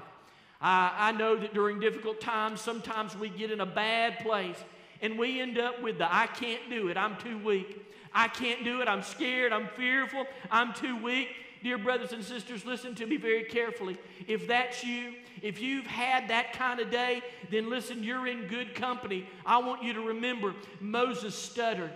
I, 0.63 0.93
I 0.97 1.13
know 1.13 1.37
that 1.37 1.53
during 1.53 1.81
difficult 1.81 2.21
times, 2.21 2.61
sometimes 2.61 3.17
we 3.17 3.29
get 3.29 3.51
in 3.51 3.61
a 3.61 3.67
bad 3.67 4.21
place 4.21 4.57
and 5.01 5.19
we 5.19 5.41
end 5.41 5.59
up 5.59 5.83
with 5.83 5.99
the 5.99 6.15
I 6.15 6.29
can't 6.29 6.71
do 6.71 6.89
it, 6.89 6.97
I'm 6.97 7.17
too 7.17 7.37
weak. 7.39 7.89
I 8.15 8.29
can't 8.29 8.63
do 8.63 8.81
it, 8.81 8.89
I'm 8.89 9.03
scared, 9.03 9.53
I'm 9.53 9.69
fearful, 9.69 10.27
I'm 10.51 10.73
too 10.75 11.03
weak. 11.03 11.29
Dear 11.63 11.79
brothers 11.79 12.13
and 12.13 12.25
sisters, 12.25 12.65
listen 12.65 12.95
to 12.97 13.07
me 13.07 13.17
very 13.17 13.45
carefully. 13.45 13.97
If 14.27 14.47
that's 14.49 14.85
you, 14.85 15.15
if 15.43 15.61
you've 15.61 15.87
had 15.87 16.29
that 16.29 16.53
kind 16.53 16.81
of 16.81 16.91
day, 16.91 17.23
then 17.51 17.71
listen, 17.71 18.03
you're 18.03 18.27
in 18.27 18.49
good 18.49 18.75
company. 18.75 19.29
I 19.47 19.59
want 19.59 19.83
you 19.83 19.93
to 19.95 20.01
remember 20.01 20.55
Moses 20.81 21.35
stuttered, 21.35 21.93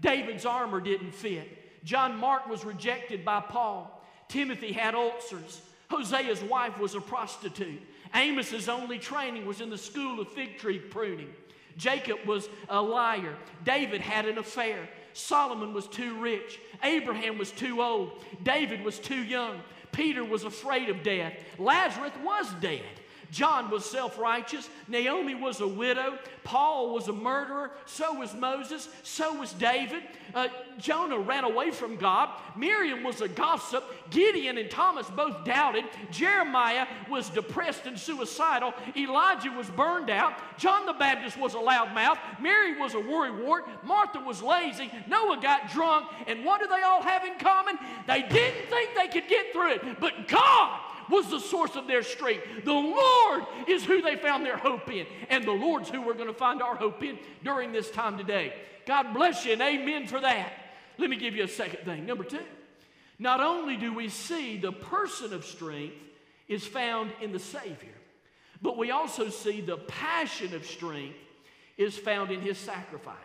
David's 0.00 0.46
armor 0.46 0.80
didn't 0.80 1.12
fit, 1.12 1.84
John 1.84 2.16
Mark 2.16 2.48
was 2.48 2.64
rejected 2.64 3.24
by 3.24 3.40
Paul, 3.40 4.04
Timothy 4.28 4.72
had 4.72 4.94
ulcers, 4.94 5.62
Hosea's 5.90 6.42
wife 6.42 6.78
was 6.78 6.94
a 6.94 7.00
prostitute. 7.00 7.82
Amos's 8.16 8.68
only 8.68 8.98
training 8.98 9.46
was 9.46 9.60
in 9.60 9.70
the 9.70 9.78
school 9.78 10.20
of 10.20 10.28
fig 10.28 10.58
tree 10.58 10.78
pruning. 10.78 11.32
Jacob 11.76 12.18
was 12.26 12.48
a 12.68 12.80
liar. 12.80 13.36
David 13.64 14.00
had 14.00 14.24
an 14.24 14.38
affair. 14.38 14.88
Solomon 15.12 15.74
was 15.74 15.86
too 15.86 16.18
rich. 16.18 16.58
Abraham 16.82 17.36
was 17.36 17.52
too 17.52 17.82
old. 17.82 18.24
David 18.42 18.82
was 18.82 18.98
too 18.98 19.22
young. 19.22 19.60
Peter 19.92 20.24
was 20.24 20.44
afraid 20.44 20.88
of 20.88 21.02
death. 21.02 21.34
Lazarus 21.58 22.12
was 22.24 22.46
dead. 22.60 22.82
John 23.30 23.70
was 23.70 23.84
self 23.84 24.18
righteous. 24.18 24.68
Naomi 24.88 25.34
was 25.34 25.60
a 25.60 25.68
widow. 25.68 26.18
Paul 26.44 26.94
was 26.94 27.08
a 27.08 27.12
murderer. 27.12 27.72
So 27.86 28.14
was 28.14 28.34
Moses. 28.34 28.88
So 29.02 29.38
was 29.38 29.52
David. 29.52 30.02
Uh, 30.34 30.48
Jonah 30.78 31.18
ran 31.18 31.44
away 31.44 31.70
from 31.70 31.96
God. 31.96 32.30
Miriam 32.56 33.02
was 33.02 33.20
a 33.20 33.28
gossip. 33.28 33.84
Gideon 34.10 34.58
and 34.58 34.70
Thomas 34.70 35.08
both 35.10 35.44
doubted. 35.44 35.84
Jeremiah 36.10 36.86
was 37.10 37.28
depressed 37.30 37.86
and 37.86 37.98
suicidal. 37.98 38.72
Elijah 38.96 39.50
was 39.50 39.68
burned 39.70 40.10
out. 40.10 40.34
John 40.58 40.86
the 40.86 40.92
Baptist 40.92 41.36
was 41.36 41.54
a 41.54 41.58
loudmouth. 41.58 42.18
Mary 42.40 42.78
was 42.78 42.94
a 42.94 42.98
worrywart. 42.98 43.62
Martha 43.82 44.20
was 44.20 44.42
lazy. 44.42 44.90
Noah 45.08 45.40
got 45.40 45.70
drunk. 45.70 46.06
And 46.26 46.44
what 46.44 46.60
do 46.60 46.68
they 46.68 46.82
all 46.82 47.02
have 47.02 47.24
in 47.24 47.38
common? 47.38 47.76
They 48.06 48.22
didn't 48.22 48.68
think 48.68 48.90
they 48.94 49.08
could 49.08 49.28
get 49.28 49.52
through 49.52 49.72
it. 49.72 50.00
But 50.00 50.28
God 50.28 50.80
was 51.10 51.28
the 51.30 51.40
source 51.40 51.76
of 51.76 51.86
their 51.86 52.02
strength. 52.02 52.44
The 52.64 52.72
Lord 52.72 53.44
is 53.68 53.84
who 53.84 54.02
they 54.02 54.16
found 54.16 54.44
their 54.44 54.56
hope 54.56 54.90
in. 54.90 55.06
And 55.28 55.44
the 55.44 55.52
Lord's 55.52 55.88
who 55.88 56.02
we're 56.02 56.14
going 56.14 56.26
to 56.28 56.34
find 56.34 56.62
our 56.62 56.76
hope 56.76 57.02
in 57.02 57.18
during 57.44 57.72
this 57.72 57.90
time 57.90 58.18
today. 58.18 58.54
God 58.86 59.14
bless 59.14 59.44
you 59.44 59.52
and 59.52 59.62
amen 59.62 60.06
for 60.06 60.20
that. 60.20 60.52
Let 60.98 61.10
me 61.10 61.16
give 61.16 61.34
you 61.34 61.44
a 61.44 61.48
second 61.48 61.84
thing. 61.84 62.06
Number 62.06 62.24
two, 62.24 62.40
not 63.18 63.40
only 63.40 63.76
do 63.76 63.92
we 63.92 64.08
see 64.08 64.56
the 64.56 64.72
person 64.72 65.32
of 65.32 65.44
strength 65.44 65.96
is 66.48 66.66
found 66.66 67.10
in 67.20 67.32
the 67.32 67.38
Savior, 67.38 67.94
but 68.62 68.76
we 68.76 68.90
also 68.90 69.28
see 69.28 69.60
the 69.60 69.76
passion 69.76 70.54
of 70.54 70.64
strength 70.64 71.16
is 71.76 71.96
found 71.96 72.30
in 72.30 72.40
his 72.40 72.56
sacrifice. 72.56 73.16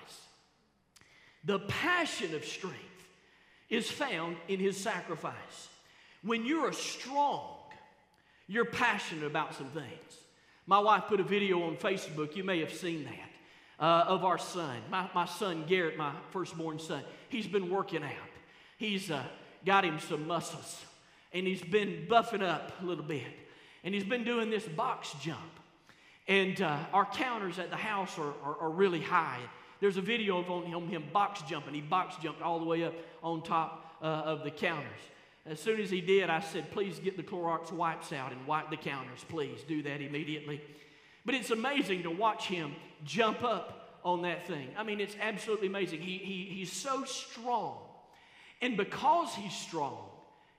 The 1.45 1.59
passion 1.59 2.35
of 2.35 2.45
strength 2.45 2.77
is 3.69 3.89
found 3.89 4.35
in 4.47 4.59
his 4.59 4.77
sacrifice. 4.77 5.69
When 6.23 6.45
you 6.45 6.65
are 6.65 6.69
a 6.69 6.73
strong, 6.73 7.55
you're 8.51 8.65
passionate 8.65 9.23
about 9.23 9.55
some 9.55 9.67
things. 9.67 9.85
My 10.65 10.79
wife 10.79 11.03
put 11.07 11.21
a 11.21 11.23
video 11.23 11.63
on 11.63 11.77
Facebook, 11.77 12.35
you 12.35 12.43
may 12.43 12.59
have 12.59 12.73
seen 12.73 13.05
that, 13.05 13.83
uh, 13.83 14.03
of 14.09 14.25
our 14.25 14.37
son. 14.37 14.77
My, 14.89 15.09
my 15.15 15.25
son, 15.25 15.63
Garrett, 15.67 15.97
my 15.97 16.11
firstborn 16.31 16.77
son, 16.77 17.01
he's 17.29 17.47
been 17.47 17.69
working 17.69 18.03
out. 18.03 18.11
He's 18.77 19.09
uh, 19.09 19.23
got 19.65 19.85
him 19.85 19.99
some 20.01 20.27
muscles, 20.27 20.83
and 21.31 21.47
he's 21.47 21.61
been 21.61 22.07
buffing 22.09 22.43
up 22.43 22.73
a 22.81 22.85
little 22.85 23.05
bit. 23.05 23.23
And 23.85 23.95
he's 23.95 24.03
been 24.03 24.25
doing 24.25 24.49
this 24.49 24.65
box 24.65 25.15
jump. 25.21 25.39
And 26.27 26.61
uh, 26.61 26.77
our 26.91 27.05
counters 27.05 27.57
at 27.57 27.69
the 27.69 27.77
house 27.77 28.19
are, 28.19 28.33
are, 28.43 28.57
are 28.63 28.69
really 28.69 29.01
high. 29.01 29.39
There's 29.79 29.97
a 29.97 30.01
video 30.01 30.39
of 30.39 30.65
him, 30.65 30.89
him 30.89 31.05
box 31.13 31.41
jumping. 31.43 31.73
He 31.73 31.81
box 31.81 32.15
jumped 32.21 32.41
all 32.41 32.59
the 32.59 32.65
way 32.65 32.83
up 32.83 32.93
on 33.23 33.43
top 33.43 33.95
uh, 34.01 34.05
of 34.05 34.43
the 34.43 34.51
counters. 34.51 34.99
As 35.45 35.59
soon 35.59 35.79
as 35.79 35.89
he 35.89 36.01
did, 36.01 36.29
I 36.29 36.39
said, 36.39 36.71
please 36.71 36.99
get 36.99 37.17
the 37.17 37.23
Clorox 37.23 37.71
wipes 37.71 38.13
out 38.13 38.31
and 38.31 38.45
wipe 38.45 38.69
the 38.69 38.77
counters. 38.77 39.25
Please 39.27 39.63
do 39.67 39.81
that 39.83 40.01
immediately. 40.01 40.61
But 41.25 41.35
it's 41.35 41.51
amazing 41.51 42.03
to 42.03 42.11
watch 42.11 42.45
him 42.45 42.75
jump 43.03 43.43
up 43.43 43.99
on 44.03 44.21
that 44.23 44.47
thing. 44.47 44.69
I 44.77 44.83
mean, 44.83 44.99
it's 44.99 45.15
absolutely 45.19 45.67
amazing. 45.67 46.01
He, 46.01 46.17
he, 46.17 46.55
he's 46.55 46.71
so 46.71 47.03
strong. 47.05 47.77
And 48.61 48.77
because 48.77 49.33
he's 49.33 49.53
strong, 49.53 49.97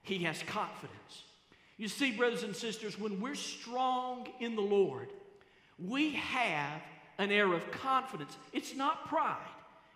he 0.03 0.19
has 0.25 0.43
confidence. 0.43 1.23
You 1.77 1.89
see, 1.89 2.13
brothers 2.13 2.43
and 2.43 2.55
sisters, 2.55 2.99
when 2.99 3.21
we're 3.21 3.35
strong 3.35 4.27
in 4.41 4.57
the 4.57 4.63
Lord, 4.63 5.09
we 5.79 6.13
have 6.13 6.83
an 7.19 7.31
air 7.31 7.53
of 7.53 7.71
confidence. 7.71 8.37
It's 8.53 8.75
not 8.75 9.07
pride, 9.07 9.37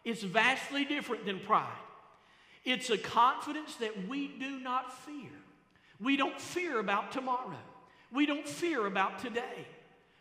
it's 0.05 0.22
vastly 0.22 0.85
different 0.85 1.27
than 1.27 1.40
pride. 1.40 1.66
It's 2.66 2.90
a 2.90 2.98
confidence 2.98 3.76
that 3.76 4.09
we 4.09 4.26
do 4.26 4.59
not 4.59 4.92
fear. 4.92 5.31
We 6.00 6.16
don't 6.16 6.38
fear 6.38 6.81
about 6.81 7.12
tomorrow. 7.12 7.57
We 8.12 8.26
don't 8.26 8.46
fear 8.46 8.87
about 8.87 9.20
today. 9.20 9.66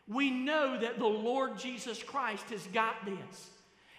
We 0.07 0.29
know 0.29 0.79
that 0.79 0.99
the 0.99 1.07
Lord 1.07 1.57
Jesus 1.57 2.01
Christ 2.03 2.51
has 2.51 2.65
got 2.67 3.03
this. 3.03 3.49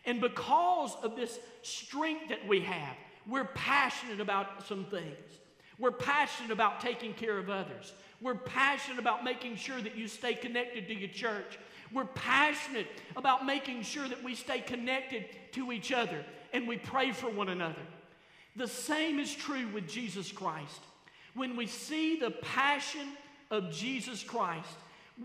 And 0.04 0.20
because 0.20 0.96
of 1.02 1.16
this 1.16 1.40
strength 1.62 2.28
that 2.28 2.46
we 2.46 2.60
have, 2.60 2.96
we're 3.26 3.44
passionate 3.44 4.20
about 4.20 4.64
some 4.68 4.84
things. 4.84 5.40
We're 5.80 5.90
passionate 5.90 6.52
about 6.52 6.80
taking 6.80 7.14
care 7.14 7.38
of 7.38 7.50
others. 7.50 7.92
We're 8.20 8.36
passionate 8.36 9.00
about 9.00 9.24
making 9.24 9.56
sure 9.56 9.80
that 9.80 9.96
you 9.96 10.06
stay 10.06 10.34
connected 10.34 10.86
to 10.86 10.94
your 10.94 11.08
church. 11.08 11.58
We're 11.92 12.04
passionate 12.04 12.86
about 13.16 13.44
making 13.44 13.82
sure 13.82 14.08
that 14.08 14.22
we 14.22 14.36
stay 14.36 14.60
connected 14.60 15.24
to 15.52 15.72
each 15.72 15.92
other 15.92 16.24
and 16.52 16.68
we 16.68 16.76
pray 16.76 17.10
for 17.10 17.28
one 17.28 17.48
another. 17.48 17.82
The 18.56 18.68
same 18.68 19.18
is 19.18 19.34
true 19.34 19.68
with 19.68 19.88
Jesus 19.88 20.32
Christ. 20.32 20.80
When 21.34 21.56
we 21.56 21.66
see 21.66 22.18
the 22.18 22.30
passion 22.30 23.08
of 23.50 23.70
Jesus 23.70 24.22
Christ, 24.22 24.68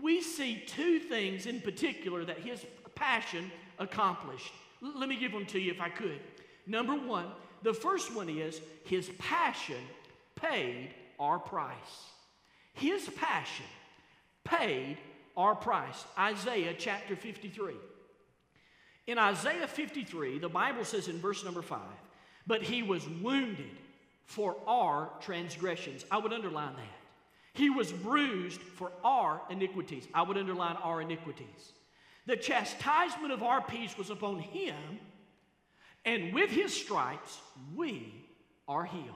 we 0.00 0.20
see 0.20 0.62
two 0.66 0.98
things 0.98 1.46
in 1.46 1.60
particular 1.60 2.24
that 2.24 2.38
his 2.38 2.64
passion 2.94 3.50
accomplished. 3.78 4.52
L- 4.82 4.92
let 4.96 5.08
me 5.08 5.16
give 5.16 5.32
them 5.32 5.46
to 5.46 5.58
you 5.58 5.70
if 5.70 5.80
I 5.80 5.88
could. 5.88 6.20
Number 6.66 6.94
one, 6.94 7.26
the 7.62 7.74
first 7.74 8.14
one 8.14 8.28
is 8.28 8.60
his 8.84 9.10
passion 9.18 9.82
paid 10.36 10.90
our 11.18 11.38
price. 11.38 12.10
His 12.74 13.08
passion 13.16 13.66
paid 14.44 14.98
our 15.36 15.54
price. 15.54 16.04
Isaiah 16.18 16.74
chapter 16.78 17.16
53. 17.16 17.74
In 19.06 19.18
Isaiah 19.18 19.66
53, 19.66 20.38
the 20.38 20.48
Bible 20.48 20.84
says 20.84 21.08
in 21.08 21.18
verse 21.18 21.44
number 21.44 21.62
5, 21.62 21.78
but 22.46 22.62
he 22.62 22.82
was 22.82 23.08
wounded 23.08 23.70
for 24.24 24.56
our 24.66 25.10
transgressions. 25.20 26.04
I 26.10 26.18
would 26.18 26.32
underline 26.32 26.74
that. 26.74 27.02
He 27.54 27.68
was 27.68 27.92
bruised 27.92 28.60
for 28.60 28.90
our 29.04 29.42
iniquities. 29.50 30.08
I 30.14 30.22
would 30.22 30.38
underline 30.38 30.76
our 30.76 31.02
iniquities. 31.02 31.72
The 32.26 32.36
chastisement 32.36 33.32
of 33.32 33.42
our 33.42 33.60
peace 33.60 33.98
was 33.98 34.10
upon 34.10 34.38
him, 34.38 34.74
and 36.04 36.32
with 36.32 36.50
his 36.50 36.74
stripes 36.74 37.38
we 37.74 38.14
are 38.66 38.84
healed. 38.84 39.06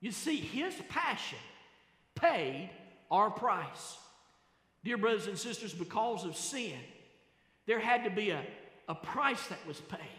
You 0.00 0.12
see, 0.12 0.36
his 0.36 0.74
passion 0.88 1.38
paid 2.14 2.70
our 3.10 3.30
price. 3.30 3.96
Dear 4.84 4.98
brothers 4.98 5.26
and 5.26 5.38
sisters, 5.38 5.72
because 5.72 6.24
of 6.24 6.36
sin, 6.36 6.78
there 7.66 7.80
had 7.80 8.04
to 8.04 8.10
be 8.10 8.30
a, 8.30 8.42
a 8.88 8.94
price 8.94 9.44
that 9.48 9.64
was 9.66 9.80
paid 9.80 10.17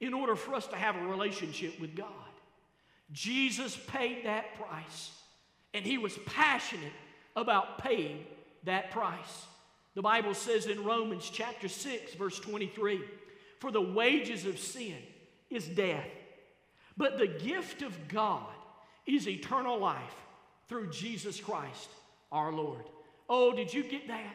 in 0.00 0.14
order 0.14 0.34
for 0.34 0.54
us 0.54 0.66
to 0.68 0.76
have 0.76 0.96
a 0.96 1.06
relationship 1.06 1.78
with 1.80 1.94
God. 1.94 2.06
Jesus 3.12 3.76
paid 3.88 4.24
that 4.24 4.54
price, 4.54 5.10
and 5.74 5.84
he 5.84 5.98
was 5.98 6.16
passionate 6.26 6.92
about 7.36 7.78
paying 7.78 8.24
that 8.64 8.90
price. 8.90 9.46
The 9.94 10.02
Bible 10.02 10.34
says 10.34 10.66
in 10.66 10.84
Romans 10.84 11.28
chapter 11.32 11.68
6, 11.68 12.14
verse 12.14 12.38
23 12.38 13.00
For 13.58 13.70
the 13.70 13.80
wages 13.80 14.46
of 14.46 14.58
sin 14.58 14.96
is 15.50 15.66
death, 15.66 16.06
but 16.96 17.18
the 17.18 17.26
gift 17.26 17.82
of 17.82 18.08
God 18.08 18.46
is 19.06 19.26
eternal 19.26 19.78
life 19.78 20.14
through 20.68 20.90
Jesus 20.90 21.40
Christ 21.40 21.88
our 22.30 22.52
Lord. 22.52 22.84
Oh, 23.28 23.52
did 23.52 23.74
you 23.74 23.82
get 23.82 24.06
that? 24.08 24.34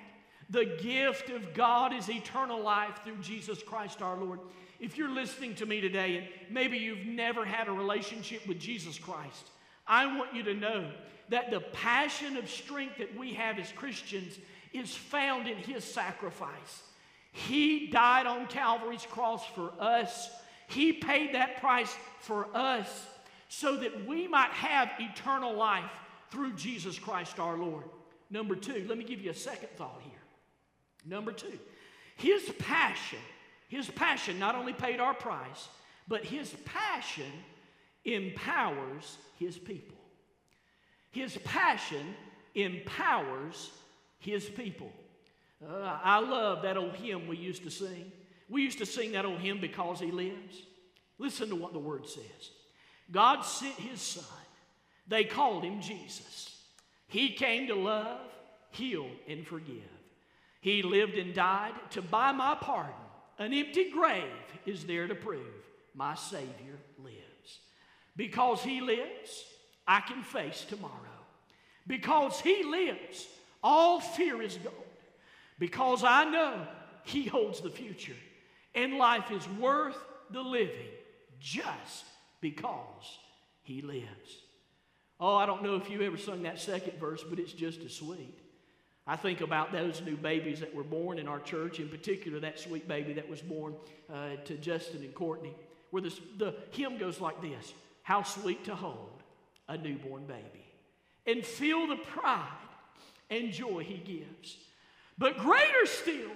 The 0.49 0.77
gift 0.81 1.29
of 1.29 1.53
God 1.53 1.93
is 1.93 2.09
eternal 2.09 2.61
life 2.61 2.99
through 3.03 3.17
Jesus 3.17 3.63
Christ 3.63 4.01
our 4.01 4.17
Lord. 4.17 4.39
If 4.79 4.97
you're 4.97 5.09
listening 5.09 5.55
to 5.55 5.65
me 5.65 5.81
today 5.81 6.17
and 6.17 6.27
maybe 6.53 6.77
you've 6.77 7.05
never 7.05 7.45
had 7.45 7.67
a 7.67 7.71
relationship 7.71 8.45
with 8.47 8.59
Jesus 8.59 8.99
Christ, 8.99 9.49
I 9.87 10.05
want 10.17 10.33
you 10.33 10.43
to 10.43 10.53
know 10.53 10.91
that 11.29 11.51
the 11.51 11.59
passion 11.59 12.37
of 12.37 12.49
strength 12.49 12.97
that 12.97 13.17
we 13.17 13.33
have 13.33 13.57
as 13.59 13.71
Christians 13.71 14.37
is 14.73 14.93
found 14.93 15.47
in 15.47 15.57
his 15.57 15.83
sacrifice. 15.83 16.83
He 17.31 17.87
died 17.87 18.27
on 18.27 18.47
Calvary's 18.47 19.05
cross 19.05 19.45
for 19.55 19.71
us. 19.79 20.29
He 20.67 20.93
paid 20.93 21.33
that 21.35 21.59
price 21.59 21.95
for 22.19 22.47
us 22.55 23.07
so 23.49 23.77
that 23.77 24.05
we 24.05 24.27
might 24.27 24.51
have 24.51 24.89
eternal 24.99 25.53
life 25.53 25.91
through 26.31 26.53
Jesus 26.53 26.97
Christ 26.99 27.39
our 27.39 27.57
Lord. 27.57 27.83
Number 28.29 28.55
two, 28.55 28.85
let 28.87 28.97
me 28.97 29.03
give 29.03 29.21
you 29.21 29.31
a 29.31 29.35
second 29.35 29.69
thought 29.77 30.01
here. 30.03 30.13
Number 31.05 31.31
two, 31.31 31.59
his 32.15 32.43
passion, 32.59 33.19
his 33.67 33.89
passion 33.89 34.39
not 34.39 34.55
only 34.55 34.73
paid 34.73 34.99
our 34.99 35.13
price, 35.13 35.69
but 36.07 36.23
his 36.23 36.53
passion 36.65 37.31
empowers 38.03 39.17
his 39.39 39.57
people. 39.57 39.97
His 41.11 41.37
passion 41.39 42.15
empowers 42.53 43.71
his 44.19 44.45
people. 44.45 44.91
Uh, 45.65 45.97
I 46.03 46.19
love 46.19 46.61
that 46.63 46.77
old 46.77 46.95
hymn 46.95 47.27
we 47.27 47.37
used 47.37 47.63
to 47.63 47.71
sing. 47.71 48.11
We 48.49 48.61
used 48.61 48.77
to 48.79 48.85
sing 48.85 49.13
that 49.13 49.25
old 49.25 49.39
hymn 49.39 49.59
because 49.59 49.99
he 49.99 50.11
lives. 50.11 50.61
Listen 51.17 51.49
to 51.49 51.55
what 51.55 51.73
the 51.73 51.79
word 51.79 52.07
says 52.07 52.51
God 53.11 53.41
sent 53.41 53.75
his 53.75 54.01
son, 54.01 54.23
they 55.07 55.23
called 55.23 55.63
him 55.63 55.81
Jesus. 55.81 56.51
He 57.07 57.29
came 57.29 57.67
to 57.67 57.75
love, 57.75 58.19
heal, 58.71 59.07
and 59.27 59.45
forgive. 59.45 59.77
He 60.59 60.81
lived 60.81 61.15
and 61.15 61.33
died 61.33 61.73
to 61.91 62.01
buy 62.01 62.31
my 62.31 62.55
pardon. 62.59 62.93
An 63.37 63.53
empty 63.53 63.91
grave 63.91 64.23
is 64.65 64.85
there 64.85 65.07
to 65.07 65.15
prove 65.15 65.41
my 65.93 66.15
Savior 66.15 66.79
lives. 67.03 67.59
Because 68.15 68.61
He 68.61 68.81
lives, 68.81 69.43
I 69.87 69.99
can 70.01 70.23
face 70.23 70.65
tomorrow. 70.67 70.93
Because 71.85 72.39
He 72.39 72.63
lives, 72.63 73.27
all 73.63 73.99
fear 73.99 74.41
is 74.41 74.55
gone. 74.57 74.73
Because 75.59 76.03
I 76.03 76.25
know 76.25 76.67
He 77.03 77.25
holds 77.25 77.61
the 77.61 77.69
future. 77.69 78.15
And 78.73 78.97
life 78.97 79.31
is 79.31 79.47
worth 79.59 79.97
the 80.31 80.41
living 80.41 80.91
just 81.39 82.05
because 82.41 83.19
He 83.63 83.81
lives. 83.81 84.41
Oh, 85.19 85.35
I 85.35 85.45
don't 85.45 85.63
know 85.63 85.75
if 85.75 85.89
you 85.89 86.01
ever 86.01 86.17
sung 86.17 86.43
that 86.43 86.59
second 86.59 86.99
verse, 86.99 87.23
but 87.23 87.39
it's 87.39 87.53
just 87.53 87.81
as 87.81 87.93
sweet. 87.93 88.37
I 89.07 89.15
think 89.15 89.41
about 89.41 89.71
those 89.71 90.01
new 90.01 90.17
babies 90.17 90.59
that 90.61 90.73
were 90.73 90.83
born 90.83 91.19
in 91.19 91.27
our 91.27 91.39
church, 91.39 91.79
in 91.79 91.89
particular 91.89 92.39
that 92.39 92.59
sweet 92.59 92.87
baby 92.87 93.13
that 93.13 93.29
was 93.29 93.41
born 93.41 93.75
uh, 94.11 94.35
to 94.45 94.55
Justin 94.55 95.03
and 95.03 95.13
Courtney, 95.13 95.53
where 95.91 96.01
this, 96.01 96.19
the 96.37 96.55
hymn 96.71 96.97
goes 96.97 97.21
like 97.21 97.41
this 97.41 97.73
How 98.03 98.23
sweet 98.23 98.65
to 98.65 98.75
hold 98.75 99.21
a 99.67 99.77
newborn 99.77 100.25
baby 100.25 100.65
and 101.27 101.45
feel 101.45 101.87
the 101.87 101.95
pride 101.95 102.49
and 103.29 103.51
joy 103.51 103.83
he 103.83 103.97
gives. 103.97 104.57
But 105.17 105.37
greater 105.37 105.85
still, 105.85 106.31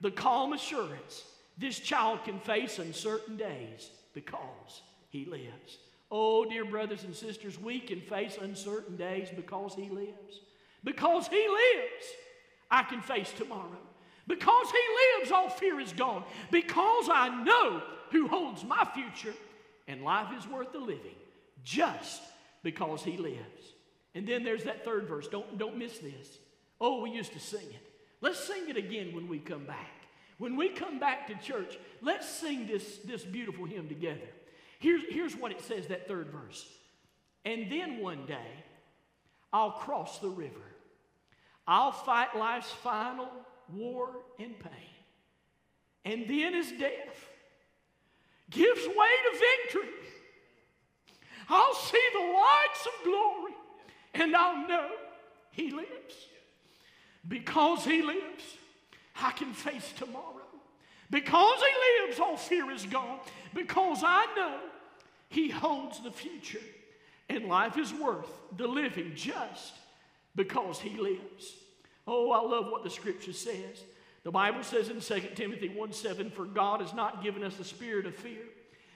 the 0.00 0.10
calm 0.10 0.52
assurance 0.52 1.24
this 1.58 1.78
child 1.78 2.24
can 2.24 2.40
face 2.40 2.78
uncertain 2.78 3.36
days 3.36 3.90
because 4.14 4.80
he 5.10 5.26
lives. 5.26 5.78
Oh, 6.10 6.44
dear 6.44 6.64
brothers 6.64 7.04
and 7.04 7.14
sisters, 7.14 7.60
we 7.60 7.78
can 7.80 8.00
face 8.00 8.38
uncertain 8.40 8.96
days 8.96 9.28
because 9.34 9.74
he 9.74 9.90
lives. 9.90 10.40
Because 10.84 11.28
he 11.28 11.46
lives, 11.48 12.06
I 12.70 12.82
can 12.82 13.02
face 13.02 13.32
tomorrow. 13.36 13.78
Because 14.26 14.66
he 14.70 15.18
lives, 15.18 15.32
all 15.32 15.50
fear 15.50 15.80
is 15.80 15.92
gone. 15.92 16.24
Because 16.50 17.08
I 17.12 17.42
know 17.42 17.82
who 18.10 18.28
holds 18.28 18.64
my 18.64 18.88
future, 18.94 19.34
and 19.88 20.02
life 20.02 20.28
is 20.38 20.46
worth 20.46 20.72
the 20.72 20.78
living 20.78 21.16
just 21.64 22.22
because 22.62 23.02
he 23.02 23.16
lives. 23.16 23.74
And 24.14 24.26
then 24.26 24.44
there's 24.44 24.64
that 24.64 24.84
third 24.84 25.08
verse. 25.08 25.28
Don't, 25.28 25.58
don't 25.58 25.76
miss 25.76 25.98
this. 25.98 26.38
Oh, 26.80 27.02
we 27.02 27.10
used 27.10 27.32
to 27.32 27.40
sing 27.40 27.66
it. 27.68 27.86
Let's 28.20 28.38
sing 28.38 28.68
it 28.68 28.76
again 28.76 29.14
when 29.14 29.28
we 29.28 29.38
come 29.38 29.64
back. 29.64 30.00
When 30.38 30.56
we 30.56 30.70
come 30.70 30.98
back 30.98 31.26
to 31.26 31.34
church, 31.34 31.76
let's 32.00 32.28
sing 32.28 32.66
this, 32.66 32.98
this 33.04 33.24
beautiful 33.24 33.66
hymn 33.66 33.88
together. 33.88 34.28
Here's, 34.78 35.02
here's 35.10 35.36
what 35.36 35.52
it 35.52 35.60
says, 35.60 35.88
that 35.88 36.08
third 36.08 36.28
verse. 36.30 36.66
And 37.44 37.70
then 37.70 38.00
one 38.00 38.26
day, 38.26 38.64
I'll 39.52 39.72
cross 39.72 40.18
the 40.18 40.28
river. 40.28 40.69
I'll 41.66 41.92
fight 41.92 42.36
life's 42.36 42.70
final 42.70 43.28
war 43.72 44.08
and 44.38 44.58
pain. 44.58 44.72
And 46.04 46.28
then 46.28 46.54
as 46.54 46.70
death 46.72 47.28
gives 48.50 48.86
way 48.86 48.94
to 48.94 49.38
victory, 49.38 49.94
I'll 51.48 51.74
see 51.74 52.02
the 52.12 52.20
lights 52.20 52.86
of 52.86 53.04
glory 53.04 53.54
and 54.14 54.34
I'll 54.34 54.68
know 54.68 54.90
He 55.50 55.70
lives. 55.70 55.88
Because 57.26 57.84
He 57.84 58.02
lives, 58.02 58.44
I 59.20 59.32
can 59.32 59.52
face 59.52 59.92
tomorrow. 59.96 60.24
Because 61.10 61.58
He 61.58 62.06
lives, 62.06 62.20
all 62.20 62.36
fear 62.36 62.70
is 62.70 62.86
gone. 62.86 63.18
Because 63.52 64.02
I 64.04 64.26
know 64.36 64.58
He 65.28 65.50
holds 65.50 66.02
the 66.02 66.12
future 66.12 66.60
and 67.28 67.46
life 67.46 67.78
is 67.78 67.92
worth 67.94 68.28
the 68.56 68.66
living 68.66 69.12
just 69.14 69.74
because 70.40 70.80
he 70.80 70.96
lives. 70.96 71.54
Oh, 72.06 72.30
I 72.30 72.40
love 72.40 72.72
what 72.72 72.82
the 72.82 72.88
scripture 72.88 73.34
says. 73.34 73.84
The 74.24 74.30
Bible 74.30 74.62
says 74.62 74.88
in 74.88 75.00
2 75.00 75.34
Timothy 75.34 75.68
1 75.68 75.92
7, 75.92 76.30
For 76.30 76.46
God 76.46 76.80
has 76.80 76.94
not 76.94 77.22
given 77.22 77.44
us 77.44 77.58
a 77.60 77.64
spirit 77.64 78.06
of 78.06 78.14
fear, 78.14 78.42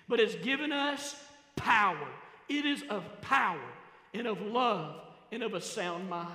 but 0.09 0.21
has 0.21 0.35
given 0.37 0.73
us 0.73 1.15
power. 1.55 2.09
It 2.49 2.65
is 2.65 2.83
of 2.89 3.05
power 3.21 3.61
and 4.15 4.27
of 4.27 4.41
love 4.41 4.97
and 5.33 5.43
of 5.43 5.53
a 5.53 5.61
sound 5.61 6.09
mind. 6.09 6.31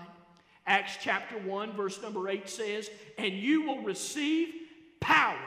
Acts 0.68 0.98
chapter 1.02 1.40
1, 1.40 1.74
verse 1.74 2.00
number 2.04 2.30
8 2.30 2.48
says, 2.48 2.92
And 3.18 3.34
you 3.34 3.64
will 3.64 3.82
receive 3.82 4.54
power 5.00 5.40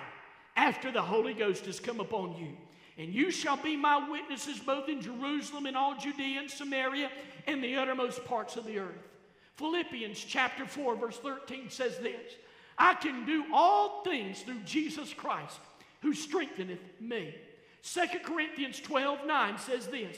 after 0.56 0.90
the 0.90 1.02
Holy 1.02 1.34
Ghost 1.34 1.66
has 1.66 1.78
come 1.78 2.00
upon 2.00 2.34
you 2.36 2.56
and 2.98 3.12
you 3.12 3.30
shall 3.30 3.56
be 3.56 3.76
my 3.76 4.08
witnesses 4.10 4.58
both 4.58 4.88
in 4.88 5.00
Jerusalem 5.00 5.66
and 5.66 5.76
all 5.76 5.96
Judea 5.96 6.40
and 6.40 6.50
Samaria 6.50 7.10
and 7.46 7.62
the 7.62 7.76
uttermost 7.76 8.24
parts 8.24 8.56
of 8.56 8.66
the 8.66 8.78
earth. 8.78 9.11
Philippians 9.56 10.18
chapter 10.18 10.66
4, 10.66 10.96
verse 10.96 11.18
13 11.18 11.70
says 11.70 11.98
this 11.98 12.32
I 12.78 12.94
can 12.94 13.26
do 13.26 13.44
all 13.52 14.02
things 14.02 14.42
through 14.42 14.60
Jesus 14.64 15.12
Christ 15.12 15.58
who 16.00 16.14
strengtheneth 16.14 16.80
me. 17.00 17.34
2 17.82 18.00
Corinthians 18.24 18.80
12, 18.80 19.26
9 19.26 19.58
says 19.58 19.86
this 19.88 20.16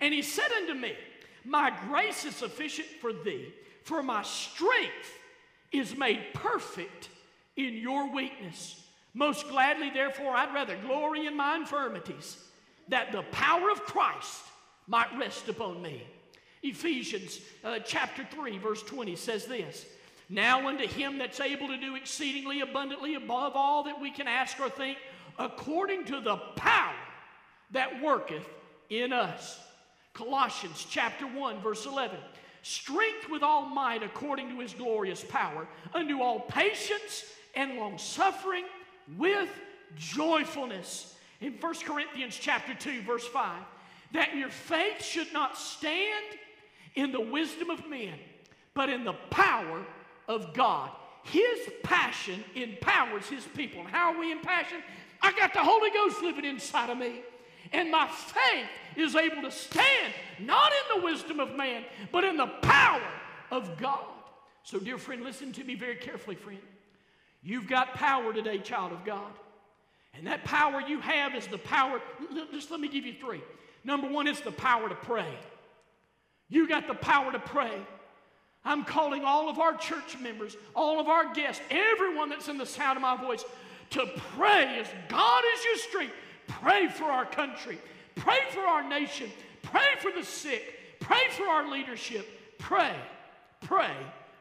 And 0.00 0.14
he 0.14 0.22
said 0.22 0.50
unto 0.52 0.74
me, 0.74 0.94
My 1.44 1.72
grace 1.88 2.24
is 2.24 2.34
sufficient 2.36 2.88
for 3.00 3.12
thee, 3.12 3.52
for 3.82 4.02
my 4.02 4.22
strength 4.22 5.18
is 5.72 5.96
made 5.96 6.32
perfect 6.34 7.08
in 7.56 7.74
your 7.74 8.12
weakness. 8.12 8.80
Most 9.12 9.48
gladly, 9.48 9.90
therefore, 9.90 10.34
I'd 10.34 10.54
rather 10.54 10.76
glory 10.76 11.26
in 11.26 11.36
my 11.36 11.56
infirmities, 11.56 12.38
that 12.88 13.12
the 13.12 13.22
power 13.30 13.70
of 13.70 13.82
Christ 13.82 14.42
might 14.86 15.16
rest 15.16 15.48
upon 15.48 15.80
me. 15.80 16.02
Ephesians 16.64 17.40
uh, 17.62 17.78
chapter 17.78 18.26
3, 18.32 18.56
verse 18.58 18.82
20 18.82 19.14
says 19.16 19.44
this 19.44 19.84
Now 20.30 20.66
unto 20.66 20.86
him 20.86 21.18
that's 21.18 21.38
able 21.38 21.68
to 21.68 21.76
do 21.76 21.94
exceedingly 21.94 22.62
abundantly 22.62 23.14
above 23.14 23.52
all 23.54 23.84
that 23.84 24.00
we 24.00 24.10
can 24.10 24.26
ask 24.26 24.58
or 24.58 24.70
think, 24.70 24.96
according 25.38 26.06
to 26.06 26.20
the 26.20 26.36
power 26.56 26.94
that 27.72 28.02
worketh 28.02 28.46
in 28.88 29.12
us. 29.12 29.60
Colossians 30.14 30.86
chapter 30.88 31.26
1, 31.26 31.60
verse 31.60 31.84
11 31.86 32.16
Strength 32.62 33.28
with 33.28 33.42
all 33.42 33.66
might 33.66 34.02
according 34.02 34.48
to 34.48 34.60
his 34.60 34.72
glorious 34.72 35.22
power, 35.22 35.68
unto 35.92 36.22
all 36.22 36.40
patience 36.40 37.24
and 37.54 37.76
long 37.76 37.98
suffering 37.98 38.64
with 39.18 39.50
joyfulness. 39.96 41.14
In 41.42 41.52
1 41.60 41.74
Corinthians 41.84 42.38
chapter 42.40 42.72
2 42.74 43.02
verse 43.02 43.26
5, 43.26 43.60
that 44.12 44.34
your 44.34 44.48
faith 44.48 45.04
should 45.04 45.30
not 45.34 45.58
stand 45.58 46.24
in 46.94 47.12
the 47.12 47.20
wisdom 47.20 47.70
of 47.70 47.88
men, 47.88 48.14
but 48.74 48.88
in 48.88 49.04
the 49.04 49.14
power 49.30 49.84
of 50.28 50.54
God. 50.54 50.90
His 51.24 51.58
passion 51.82 52.44
empowers 52.54 53.26
his 53.28 53.44
people. 53.44 53.80
And 53.80 53.88
how 53.88 54.12
are 54.12 54.20
we 54.20 54.30
in 54.30 54.40
passion? 54.40 54.78
I 55.22 55.32
got 55.32 55.54
the 55.54 55.60
Holy 55.60 55.90
Ghost 55.90 56.22
living 56.22 56.44
inside 56.44 56.90
of 56.90 56.98
me. 56.98 57.22
And 57.72 57.90
my 57.90 58.06
faith 58.06 58.68
is 58.96 59.16
able 59.16 59.42
to 59.42 59.50
stand 59.50 60.12
not 60.38 60.70
in 60.70 61.00
the 61.00 61.06
wisdom 61.06 61.40
of 61.40 61.56
man, 61.56 61.84
but 62.12 62.22
in 62.24 62.36
the 62.36 62.46
power 62.46 63.00
of 63.50 63.78
God. 63.78 64.04
So, 64.64 64.78
dear 64.78 64.98
friend, 64.98 65.22
listen 65.22 65.52
to 65.52 65.64
me 65.64 65.74
very 65.74 65.96
carefully, 65.96 66.36
friend. 66.36 66.60
You've 67.42 67.68
got 67.68 67.94
power 67.94 68.32
today, 68.32 68.58
child 68.58 68.92
of 68.92 69.04
God. 69.04 69.32
And 70.16 70.26
that 70.26 70.44
power 70.44 70.80
you 70.80 71.00
have 71.00 71.34
is 71.34 71.46
the 71.46 71.58
power. 71.58 72.00
Just 72.52 72.70
let 72.70 72.80
me 72.80 72.88
give 72.88 73.04
you 73.04 73.14
three. 73.14 73.42
Number 73.82 74.08
one, 74.08 74.26
it's 74.26 74.40
the 74.40 74.52
power 74.52 74.88
to 74.88 74.94
pray. 74.94 75.28
You 76.48 76.68
got 76.68 76.86
the 76.86 76.94
power 76.94 77.32
to 77.32 77.38
pray. 77.38 77.72
I'm 78.64 78.84
calling 78.84 79.24
all 79.24 79.48
of 79.48 79.58
our 79.58 79.76
church 79.76 80.18
members, 80.18 80.56
all 80.74 80.98
of 80.98 81.08
our 81.08 81.34
guests, 81.34 81.62
everyone 81.70 82.30
that's 82.30 82.48
in 82.48 82.56
the 82.56 82.66
sound 82.66 82.96
of 82.96 83.02
my 83.02 83.16
voice 83.16 83.44
to 83.90 84.06
pray 84.36 84.80
as 84.80 84.86
God 85.08 85.44
is 85.54 85.64
your 85.64 85.76
strength. 85.76 86.14
Pray 86.46 86.88
for 86.88 87.04
our 87.04 87.26
country. 87.26 87.78
Pray 88.16 88.38
for 88.50 88.60
our 88.60 88.86
nation. 88.88 89.30
Pray 89.62 89.94
for 89.98 90.10
the 90.12 90.24
sick. 90.24 90.62
Pray 91.00 91.20
for 91.30 91.44
our 91.44 91.70
leadership. 91.70 92.26
Pray, 92.58 92.94
pray, 93.60 93.92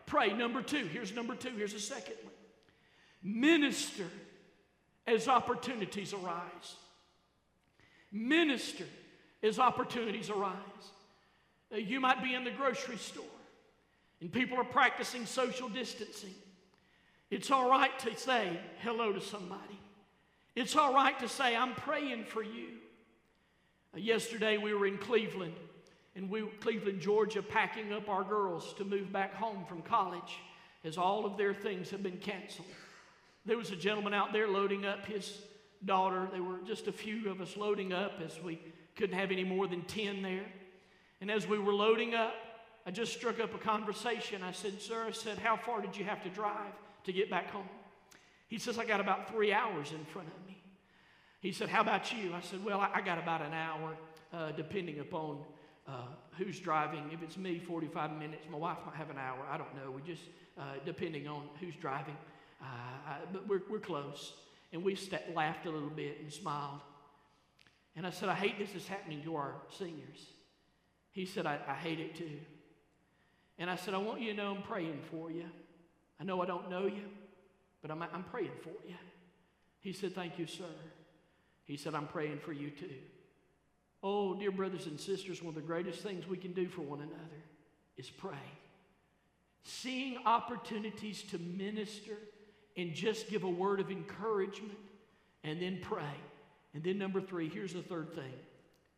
pray. 0.05 0.31
Number 0.31 0.61
two, 0.61 0.85
here's 0.85 1.13
number 1.13 1.35
two, 1.35 1.49
here's 1.49 1.73
a 1.73 1.79
second 1.79 2.15
one. 2.23 2.33
Minister 3.21 4.05
as 5.05 5.27
opportunities 5.27 6.13
arise. 6.13 6.75
Minister 8.11 8.85
as 9.41 9.59
opportunities 9.59 10.29
arise. 10.29 10.53
Uh, 11.73 11.77
you 11.77 11.99
might 11.99 12.21
be 12.21 12.36
in 12.36 12.43
the 12.43 12.51
grocery 12.51 12.97
store 12.97 13.23
and 14.21 14.31
people 14.31 14.57
are 14.57 14.63
practicing 14.63 15.25
social 15.25 15.67
distancing. 15.67 16.33
It's 17.29 17.51
all 17.51 17.69
right 17.69 17.97
to 17.99 18.15
say 18.15 18.59
hello 18.79 19.12
to 19.12 19.19
somebody. 19.19 19.79
It's 20.55 20.75
all 20.75 20.93
right 20.93 21.17
to 21.19 21.27
say, 21.27 21.55
I'm 21.55 21.73
praying 21.73 22.25
for 22.25 22.43
you. 22.43 22.67
Uh, 23.93 23.99
yesterday 23.99 24.57
we 24.57 24.73
were 24.73 24.86
in 24.86 24.97
Cleveland, 24.99 25.55
and 26.15 26.29
we, 26.29 26.43
Cleveland, 26.62 27.01
Georgia, 27.01 27.41
packing 27.41 27.91
up 27.91 28.07
our 28.07 28.23
girls 28.23 28.73
to 28.75 28.86
move 28.86 29.12
back 29.12 29.33
home 29.33 29.65
from 29.67 29.81
college 29.81 30.39
as 30.86 30.97
all 30.97 31.25
of 31.25 31.38
their 31.38 31.53
things 31.53 31.89
have 31.89 32.03
been 32.03 32.17
canceled. 32.17 32.67
There 33.45 33.57
was 33.57 33.71
a 33.71 33.75
gentleman 33.75 34.13
out 34.13 34.31
there 34.31 34.47
loading 34.47 34.86
up 34.86 35.05
his 35.05 35.39
daughter. 35.83 36.29
There 36.31 36.43
were 36.43 36.59
just 36.65 36.88
a 36.88 36.91
few 36.91 37.31
of 37.31 37.41
us 37.41 37.57
loading 37.57 37.91
up 37.91 38.21
as 38.23 38.39
we 38.41 38.62
couldn't 38.95 39.17
have 39.17 39.31
any 39.31 39.43
more 39.43 39.67
than 39.67 39.81
10 39.81 40.21
there. 40.21 40.45
And 41.23 41.31
as 41.31 41.47
we 41.47 41.57
were 41.57 41.73
loading 41.73 42.15
up, 42.15 42.36
I 42.86 42.91
just 42.91 43.13
struck 43.13 43.39
up 43.39 43.55
a 43.55 43.57
conversation. 43.57 44.43
I 44.43 44.51
said, 44.51 44.81
Sir, 44.81 45.05
I 45.07 45.12
said, 45.12 45.38
how 45.38 45.55
far 45.55 45.79
did 45.79 45.95
you 45.95 46.03
have 46.03 46.21
to 46.23 46.29
drive 46.29 46.73
to 47.05 47.13
get 47.13 47.29
back 47.29 47.49
home? 47.49 47.69
He 48.49 48.59
says, 48.59 48.77
I 48.77 48.83
got 48.83 48.99
about 48.99 49.31
three 49.31 49.53
hours 49.53 49.93
in 49.93 50.03
front 50.03 50.27
of 50.27 50.45
me. 50.45 50.62
He 51.39 51.53
said, 51.53 51.69
How 51.69 51.79
about 51.79 52.12
you? 52.12 52.33
I 52.33 52.41
said, 52.41 52.65
Well, 52.65 52.81
I 52.93 52.99
got 52.99 53.19
about 53.19 53.41
an 53.41 53.53
hour, 53.53 53.95
uh, 54.33 54.51
depending 54.51 54.99
upon 54.99 55.38
uh, 55.88 56.07
who's 56.38 56.59
driving. 56.59 57.09
If 57.13 57.23
it's 57.23 57.38
me, 57.38 57.57
45 57.57 58.12
minutes. 58.19 58.43
My 58.51 58.57
wife 58.57 58.79
might 58.86 58.95
have 58.95 59.09
an 59.09 59.17
hour. 59.17 59.45
I 59.49 59.57
don't 59.57 59.73
know. 59.77 59.91
We 59.91 60.01
just, 60.01 60.23
uh, 60.59 60.63
depending 60.86 61.29
on 61.29 61.47
who's 61.62 61.75
driving. 61.75 62.17
Uh, 62.62 62.65
I, 63.07 63.17
but 63.31 63.47
we're, 63.47 63.62
we're 63.69 63.79
close. 63.79 64.33
And 64.73 64.83
we 64.83 64.95
st- 64.95 65.33
laughed 65.33 65.67
a 65.67 65.71
little 65.71 65.89
bit 65.89 66.17
and 66.19 66.33
smiled. 66.33 66.81
And 67.95 68.05
I 68.05 68.09
said, 68.09 68.27
I 68.27 68.36
hate 68.36 68.59
this 68.59 68.75
is 68.75 68.89
happening 68.89 69.23
to 69.23 69.38
our 69.38 69.53
seniors. 69.69 70.33
He 71.13 71.26
said, 71.26 71.45
I, 71.45 71.60
I 71.67 71.76
hate 71.76 71.99
it 71.99 72.15
too. 72.15 72.39
And 73.58 73.69
I 73.69 73.76
said, 73.76 73.93
I 73.93 73.97
want 73.97 74.19
you 74.19 74.32
to 74.32 74.38
know 74.38 74.54
I'm 74.54 74.63
praying 74.63 74.99
for 75.10 75.32
you. 75.32 75.45
I 76.19 76.23
know 76.23 76.41
I 76.41 76.45
don't 76.45 76.69
know 76.69 76.86
you, 76.86 77.06
but 77.82 77.91
I'm, 77.91 78.02
I'm 78.02 78.23
praying 78.23 78.52
for 78.62 78.73
you. 78.88 78.95
He 79.80 79.93
said, 79.93 80.13
Thank 80.15 80.39
you, 80.39 80.47
sir. 80.47 80.65
He 81.65 81.78
said, 81.78 81.95
I'm 81.95 82.08
praying 82.08 82.39
for 82.39 82.52
you 82.52 82.71
too. 82.71 82.89
Oh, 84.02 84.38
dear 84.38 84.52
brothers 84.52 84.88
and 84.88 84.99
sisters, 84.99 85.41
one 85.41 85.49
of 85.49 85.56
the 85.56 85.62
greatest 85.62 86.02
things 86.02 86.28
we 86.28 86.36
can 86.36 86.52
do 86.52 86.67
for 86.67 86.82
one 86.82 86.99
another 86.99 87.43
is 87.95 88.10
pray. 88.10 88.36
Seeing 89.63 90.17
opportunities 90.26 91.23
to 91.23 91.38
minister 91.38 92.17
and 92.76 92.93
just 92.93 93.30
give 93.30 93.43
a 93.43 93.49
word 93.49 93.80
of 93.80 93.91
encouragement 93.91 94.78
and 95.43 95.62
then 95.62 95.80
pray. 95.82 96.04
And 96.73 96.84
then, 96.84 96.97
number 96.97 97.21
three, 97.21 97.47
here's 97.47 97.73
the 97.73 97.82
third 97.82 98.13
thing 98.13 98.34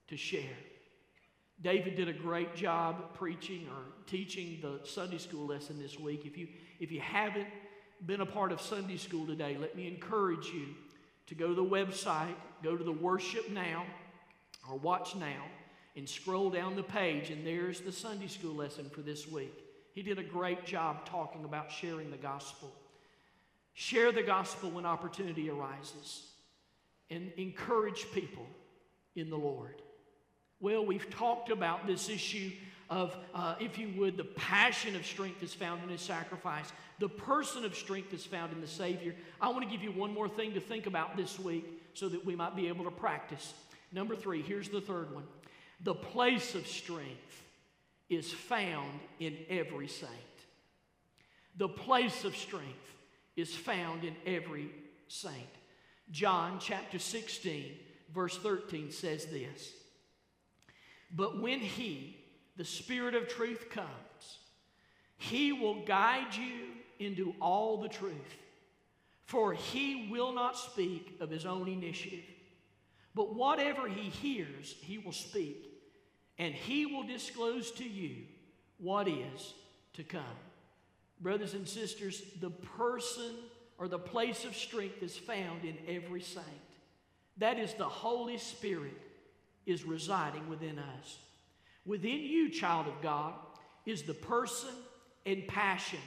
to 0.07 0.17
share. 0.17 0.57
David 1.61 1.95
did 1.95 2.07
a 2.07 2.13
great 2.13 2.55
job 2.55 3.13
preaching 3.13 3.67
or 3.69 3.83
teaching 4.07 4.59
the 4.61 4.79
Sunday 4.87 5.17
school 5.17 5.47
lesson 5.47 5.79
this 5.81 5.99
week. 5.99 6.25
If 6.25 6.37
you, 6.37 6.47
if 6.79 6.91
you 6.91 6.99
haven't 6.99 7.47
been 8.05 8.21
a 8.21 8.25
part 8.25 8.51
of 8.51 8.61
Sunday 8.61 8.97
school 8.97 9.25
today, 9.25 9.57
let 9.59 9.75
me 9.75 9.87
encourage 9.87 10.47
you 10.47 10.67
to 11.27 11.35
go 11.35 11.47
to 11.47 11.55
the 11.55 11.63
website, 11.63 12.35
go 12.63 12.75
to 12.75 12.83
the 12.83 12.91
worship 12.91 13.49
now 13.49 13.85
or 14.69 14.77
watch 14.77 15.15
now, 15.15 15.43
and 15.95 16.07
scroll 16.07 16.49
down 16.49 16.75
the 16.75 16.83
page, 16.83 17.29
and 17.29 17.47
there's 17.47 17.79
the 17.79 17.91
Sunday 17.91 18.27
school 18.27 18.53
lesson 18.53 18.89
for 18.89 19.01
this 19.01 19.27
week. 19.27 19.53
He 19.93 20.01
did 20.01 20.19
a 20.19 20.23
great 20.23 20.65
job 20.65 21.05
talking 21.05 21.45
about 21.45 21.71
sharing 21.71 22.11
the 22.11 22.17
gospel. 22.17 22.73
Share 23.73 24.11
the 24.11 24.23
gospel 24.23 24.69
when 24.71 24.85
opportunity 24.85 25.49
arises 25.49 26.31
and 27.09 27.31
encourage 27.37 28.11
people 28.11 28.45
in 29.15 29.29
the 29.29 29.37
Lord. 29.37 29.81
Well, 30.65 30.83
we've 30.83 31.11
talked 31.11 31.51
about 31.51 31.85
this 31.85 32.09
issue 32.09 32.49
of, 32.89 33.15
uh, 33.35 33.53
if 33.59 33.77
you 33.77 33.93
would, 33.97 34.17
the 34.17 34.23
passion 34.23 34.95
of 34.95 35.05
strength 35.05 35.43
is 35.43 35.53
found 35.53 35.83
in 35.83 35.89
his 35.89 36.01
sacrifice. 36.01 36.73
The 36.97 37.07
person 37.07 37.65
of 37.65 37.75
strength 37.75 38.15
is 38.15 38.25
found 38.25 38.51
in 38.51 38.61
the 38.61 38.67
Savior. 38.67 39.13
I 39.39 39.49
want 39.49 39.61
to 39.61 39.69
give 39.69 39.83
you 39.83 39.91
one 39.91 40.11
more 40.11 40.27
thing 40.27 40.55
to 40.55 40.59
think 40.59 40.87
about 40.87 41.15
this 41.17 41.37
week 41.39 41.67
so 41.93 42.09
that 42.09 42.25
we 42.25 42.35
might 42.35 42.55
be 42.55 42.67
able 42.67 42.83
to 42.85 42.89
practice. 42.89 43.53
Number 43.91 44.15
three, 44.15 44.41
here's 44.41 44.67
the 44.67 44.81
third 44.81 45.13
one. 45.13 45.25
The 45.83 45.93
place 45.93 46.55
of 46.55 46.65
strength 46.65 47.43
is 48.09 48.33
found 48.33 49.01
in 49.19 49.37
every 49.47 49.87
saint. 49.87 50.11
The 51.57 51.69
place 51.69 52.25
of 52.25 52.35
strength 52.35 52.95
is 53.35 53.53
found 53.53 54.03
in 54.03 54.15
every 54.25 54.71
saint. 55.09 55.35
John 56.09 56.57
chapter 56.59 56.97
16, 56.97 57.71
verse 58.11 58.39
13 58.39 58.89
says 58.89 59.27
this 59.27 59.73
But 61.11 61.41
when 61.41 61.59
He, 61.59 62.17
the 62.57 62.65
Spirit 62.65 63.15
of 63.15 63.27
truth, 63.27 63.69
comes, 63.69 64.39
He 65.17 65.51
will 65.51 65.85
guide 65.85 66.35
you 66.35 66.67
into 66.99 67.33
all 67.41 67.81
the 67.81 67.89
truth. 67.89 68.13
For 69.25 69.53
He 69.53 70.07
will 70.11 70.33
not 70.33 70.57
speak 70.57 71.17
of 71.19 71.29
His 71.29 71.45
own 71.45 71.67
initiative, 71.67 72.25
but 73.13 73.35
whatever 73.35 73.87
He 73.87 74.09
hears, 74.09 74.75
He 74.81 74.97
will 74.97 75.11
speak, 75.11 75.65
and 76.37 76.53
He 76.53 76.85
will 76.85 77.03
disclose 77.03 77.71
to 77.71 77.83
you 77.83 78.23
what 78.77 79.07
is 79.07 79.53
to 79.93 80.03
come. 80.03 80.21
Brothers 81.21 81.53
and 81.53 81.67
sisters, 81.67 82.21
the 82.41 82.49
person 82.49 83.35
or 83.77 83.87
the 83.87 83.99
place 83.99 84.45
of 84.45 84.55
strength 84.55 85.01
is 85.01 85.17
found 85.17 85.63
in 85.63 85.77
every 85.87 86.21
saint. 86.21 86.45
That 87.37 87.57
is, 87.57 87.73
the 87.73 87.83
Holy 87.83 88.37
Spirit 88.37 88.93
is 89.65 89.83
residing 89.83 90.49
within 90.49 90.79
us. 90.79 91.17
Within 91.85 92.19
you, 92.19 92.49
child 92.49 92.87
of 92.87 93.01
God, 93.01 93.33
is 93.85 94.03
the 94.03 94.13
person 94.13 94.73
and 95.25 95.47
passion 95.47 95.99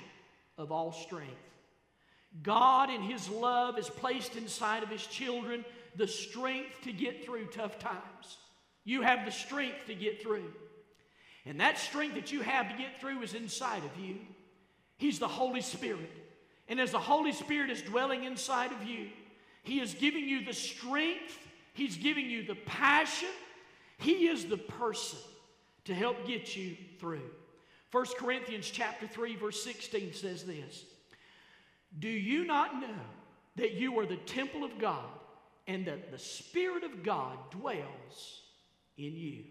of 0.56 0.72
all 0.72 0.92
strength. 0.92 1.32
God, 2.42 2.90
in 2.90 3.02
His 3.02 3.28
love, 3.28 3.76
has 3.76 3.88
placed 3.88 4.36
inside 4.36 4.82
of 4.82 4.88
His 4.88 5.06
children 5.06 5.64
the 5.96 6.06
strength 6.06 6.82
to 6.82 6.92
get 6.92 7.24
through 7.24 7.46
tough 7.46 7.78
times. 7.78 8.38
You 8.84 9.02
have 9.02 9.24
the 9.24 9.30
strength 9.30 9.86
to 9.86 9.94
get 9.94 10.22
through. 10.22 10.52
And 11.46 11.60
that 11.60 11.78
strength 11.78 12.14
that 12.14 12.32
you 12.32 12.42
have 12.42 12.70
to 12.70 12.76
get 12.76 13.00
through 13.00 13.22
is 13.22 13.34
inside 13.34 13.82
of 13.84 14.04
you. 14.04 14.16
He's 14.98 15.18
the 15.18 15.28
Holy 15.28 15.60
Spirit. 15.60 16.10
And 16.68 16.80
as 16.80 16.90
the 16.90 16.98
Holy 16.98 17.32
Spirit 17.32 17.70
is 17.70 17.80
dwelling 17.82 18.24
inside 18.24 18.72
of 18.72 18.84
you, 18.84 19.08
He 19.62 19.80
is 19.80 19.94
giving 19.94 20.28
you 20.28 20.44
the 20.44 20.52
strength, 20.52 21.38
He's 21.72 21.96
giving 21.96 22.28
you 22.28 22.44
the 22.44 22.54
passion. 22.54 23.28
He 23.98 24.28
is 24.28 24.46
the 24.46 24.56
person 24.56 25.18
to 25.84 25.94
help 25.94 26.26
get 26.26 26.56
you 26.56 26.76
through. 27.00 27.30
1 27.90 28.06
Corinthians 28.18 28.70
chapter 28.70 29.06
3 29.06 29.36
verse 29.36 29.62
16 29.62 30.12
says 30.12 30.44
this. 30.44 30.84
Do 31.98 32.08
you 32.08 32.44
not 32.44 32.80
know 32.80 33.00
that 33.56 33.72
you 33.72 33.98
are 33.98 34.06
the 34.06 34.16
temple 34.16 34.62
of 34.62 34.78
God 34.78 35.08
and 35.66 35.86
that 35.86 36.10
the 36.10 36.18
spirit 36.18 36.84
of 36.84 37.02
God 37.02 37.36
dwells 37.50 38.42
in 38.96 39.16
you? 39.16 39.44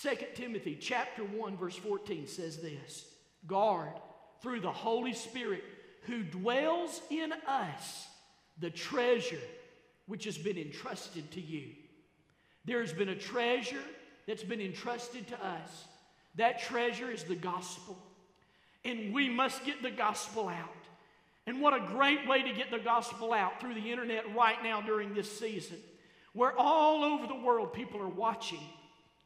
2 0.00 0.10
Timothy 0.34 0.76
chapter 0.80 1.24
1 1.24 1.56
verse 1.56 1.76
14 1.76 2.26
says 2.26 2.58
this. 2.58 3.06
Guard 3.46 3.92
through 4.40 4.60
the 4.60 4.72
Holy 4.72 5.12
Spirit 5.12 5.64
who 6.02 6.22
dwells 6.22 7.02
in 7.10 7.32
us 7.46 8.06
the 8.58 8.70
treasure 8.70 9.40
which 10.06 10.24
has 10.24 10.38
been 10.38 10.56
entrusted 10.56 11.30
to 11.32 11.40
you. 11.40 11.70
There 12.64 12.80
has 12.80 12.92
been 12.92 13.08
a 13.08 13.14
treasure 13.16 13.82
that's 14.26 14.42
been 14.42 14.60
entrusted 14.60 15.26
to 15.28 15.44
us. 15.44 15.86
That 16.36 16.60
treasure 16.60 17.10
is 17.10 17.24
the 17.24 17.34
gospel. 17.34 17.96
And 18.84 19.12
we 19.12 19.28
must 19.28 19.64
get 19.64 19.82
the 19.82 19.90
gospel 19.90 20.48
out. 20.48 20.68
And 21.46 21.62
what 21.62 21.74
a 21.74 21.80
great 21.80 22.28
way 22.28 22.42
to 22.42 22.52
get 22.52 22.70
the 22.70 22.78
gospel 22.78 23.32
out 23.32 23.60
through 23.60 23.74
the 23.74 23.90
internet 23.90 24.34
right 24.36 24.62
now 24.62 24.82
during 24.82 25.14
this 25.14 25.38
season, 25.38 25.78
where 26.34 26.52
all 26.58 27.02
over 27.04 27.26
the 27.26 27.34
world 27.34 27.72
people 27.72 28.02
are 28.02 28.08
watching 28.08 28.60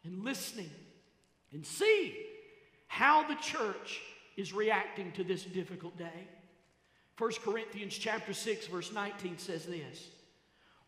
and 0.05 0.25
listening 0.25 0.71
and 1.53 1.67
see 1.67 2.17
how 2.87 3.27
the 3.27 3.35
church 3.37 4.01
is 4.37 4.53
reacting 4.53 5.11
to 5.13 5.25
this 5.25 5.43
difficult 5.45 5.99
day. 5.99 6.29
1 7.19 7.33
Corinthians 7.45 7.97
chapter 7.97 8.33
6 8.33 8.67
verse 8.69 8.93
19 8.93 9.39
says 9.39 9.67
this. 9.67 10.09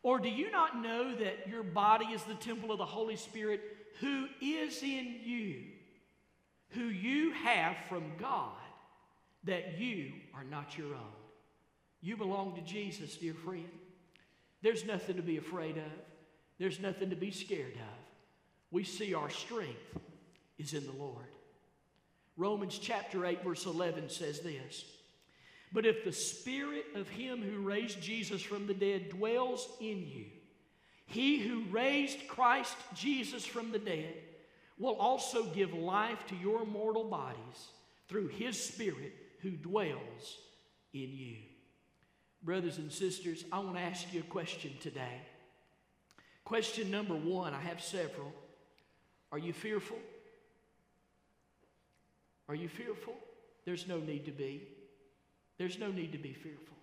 Or 0.05 0.19
do 0.19 0.29
you 0.29 0.51
not 0.51 0.81
know 0.81 1.15
that 1.15 1.49
your 1.49 1.63
body 1.63 2.05
is 2.05 2.23
the 2.25 2.35
temple 2.35 2.71
of 2.71 2.79
the 2.79 2.85
Holy 2.85 3.17
Spirit 3.17 3.63
who 4.01 4.27
is 4.41 4.83
in 4.83 5.17
you, 5.25 5.63
who 6.69 6.85
you 6.85 7.33
have 7.33 7.75
from 7.89 8.13
God, 8.21 8.53
that 9.45 9.79
you 9.79 10.13
are 10.35 10.45
not 10.45 10.77
your 10.77 10.89
own? 10.89 11.17
You 12.03 12.19
belong 12.19 12.55
to 12.55 12.61
Jesus, 12.61 13.17
dear 13.17 13.33
friend. 13.33 13.69
There's 14.61 14.85
nothing 14.85 15.17
to 15.17 15.23
be 15.23 15.39
afraid 15.39 15.79
of. 15.79 15.93
There's 16.59 16.81
nothing 16.81 17.09
to 17.09 17.17
be 17.17 17.31
scared 17.31 17.75
of. 17.75 17.99
We 18.71 18.85
see 18.85 19.15
our 19.15 19.31
strength 19.31 19.99
is 20.59 20.75
in 20.75 20.85
the 20.85 20.93
Lord. 20.93 21.25
Romans 22.37 22.79
chapter 22.79 23.25
8, 23.25 23.43
verse 23.43 23.65
11 23.65 24.11
says 24.11 24.41
this 24.41 24.85
But 25.75 25.85
if 25.85 26.05
the 26.05 26.13
spirit 26.13 26.87
of 26.95 27.09
him 27.09 27.43
who 27.43 27.59
raised 27.59 28.01
Jesus 28.01 28.41
from 28.41 28.69
the 28.69 28.75
dead 28.75 29.11
dwells 29.11 29.69
in 29.81 30.07
you, 30.07 30.27
he 31.07 31.41
who 31.41 31.65
raised 31.65 32.29
Christ 32.29 32.77
Jesus 32.95 33.45
from 33.45 33.73
the 33.73 33.81
dead 33.81 34.15
will 34.79 34.95
also 34.95 35.47
give 35.47 35.75
life 35.75 36.25
to 36.29 36.37
your 36.37 36.65
mortal 36.65 37.03
bodies 37.03 37.69
through 38.09 38.29
his 38.29 38.59
spirit 38.59 39.15
who 39.41 39.51
dwells 39.51 40.39
in 40.93 41.11
you. 41.13 41.39
Brothers 42.45 42.79
and 42.79 42.93
sisters, 42.93 43.45
I 43.51 43.59
want 43.59 43.75
to 43.75 43.83
ask 43.83 44.13
you 44.13 44.21
a 44.21 44.25
question 44.25 44.73
today. 44.81 45.23
Question 46.45 46.89
number 46.89 47.17
one, 47.17 47.53
I 47.53 47.61
have 47.61 47.83
several. 47.83 48.33
Are 49.33 49.39
you 49.39 49.53
fearful? 49.53 49.99
Are 52.49 52.55
you 52.55 52.69
fearful? 52.69 53.15
There's 53.65 53.89
no 53.89 53.99
need 53.99 54.27
to 54.27 54.31
be. 54.31 54.69
There's 55.59 55.79
no 55.79 55.91
need 55.91 56.13
to 56.13 56.19
be 56.19 56.33
fearful. 56.33 56.77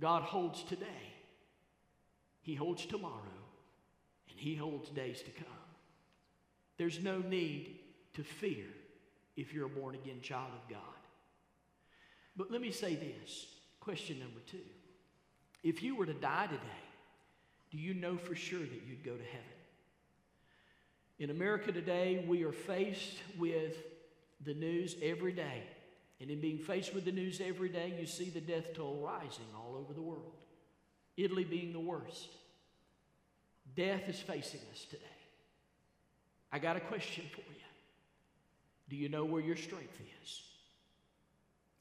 God 0.00 0.22
holds 0.22 0.62
today, 0.62 1.14
He 2.42 2.54
holds 2.54 2.86
tomorrow, 2.86 3.22
and 4.30 4.38
He 4.38 4.54
holds 4.54 4.90
days 4.90 5.22
to 5.22 5.30
come. 5.30 5.46
There's 6.76 7.02
no 7.02 7.18
need 7.18 7.80
to 8.14 8.22
fear 8.22 8.66
if 9.36 9.52
you're 9.52 9.66
a 9.66 9.70
born 9.70 9.94
again 9.94 10.20
child 10.20 10.50
of 10.52 10.68
God. 10.70 10.80
But 12.36 12.50
let 12.50 12.60
me 12.60 12.70
say 12.70 12.94
this 12.94 13.46
question 13.80 14.18
number 14.18 14.40
two. 14.50 14.58
If 15.62 15.82
you 15.82 15.96
were 15.96 16.06
to 16.06 16.14
die 16.14 16.46
today, 16.46 16.60
do 17.70 17.78
you 17.78 17.94
know 17.94 18.16
for 18.16 18.34
sure 18.34 18.60
that 18.60 18.82
you'd 18.86 19.04
go 19.04 19.16
to 19.16 19.24
heaven? 19.24 19.46
In 21.18 21.30
America 21.30 21.72
today, 21.72 22.24
we 22.28 22.44
are 22.44 22.52
faced 22.52 23.16
with 23.38 23.74
the 24.44 24.54
news 24.54 24.96
every 25.02 25.32
day. 25.32 25.62
And 26.20 26.30
in 26.30 26.40
being 26.40 26.58
faced 26.58 26.94
with 26.94 27.04
the 27.04 27.12
news 27.12 27.40
every 27.44 27.68
day, 27.68 27.94
you 27.98 28.06
see 28.06 28.30
the 28.30 28.40
death 28.40 28.74
toll 28.74 29.02
rising 29.04 29.46
all 29.54 29.76
over 29.76 29.92
the 29.92 30.00
world. 30.00 30.32
Italy 31.16 31.44
being 31.44 31.72
the 31.72 31.80
worst. 31.80 32.28
Death 33.74 34.08
is 34.08 34.18
facing 34.20 34.60
us 34.72 34.84
today. 34.88 35.02
I 36.52 36.58
got 36.58 36.76
a 36.76 36.80
question 36.80 37.24
for 37.32 37.40
you. 37.40 37.56
Do 38.88 38.96
you 38.96 39.08
know 39.08 39.24
where 39.24 39.42
your 39.42 39.56
strength 39.56 39.98
is? 40.22 40.42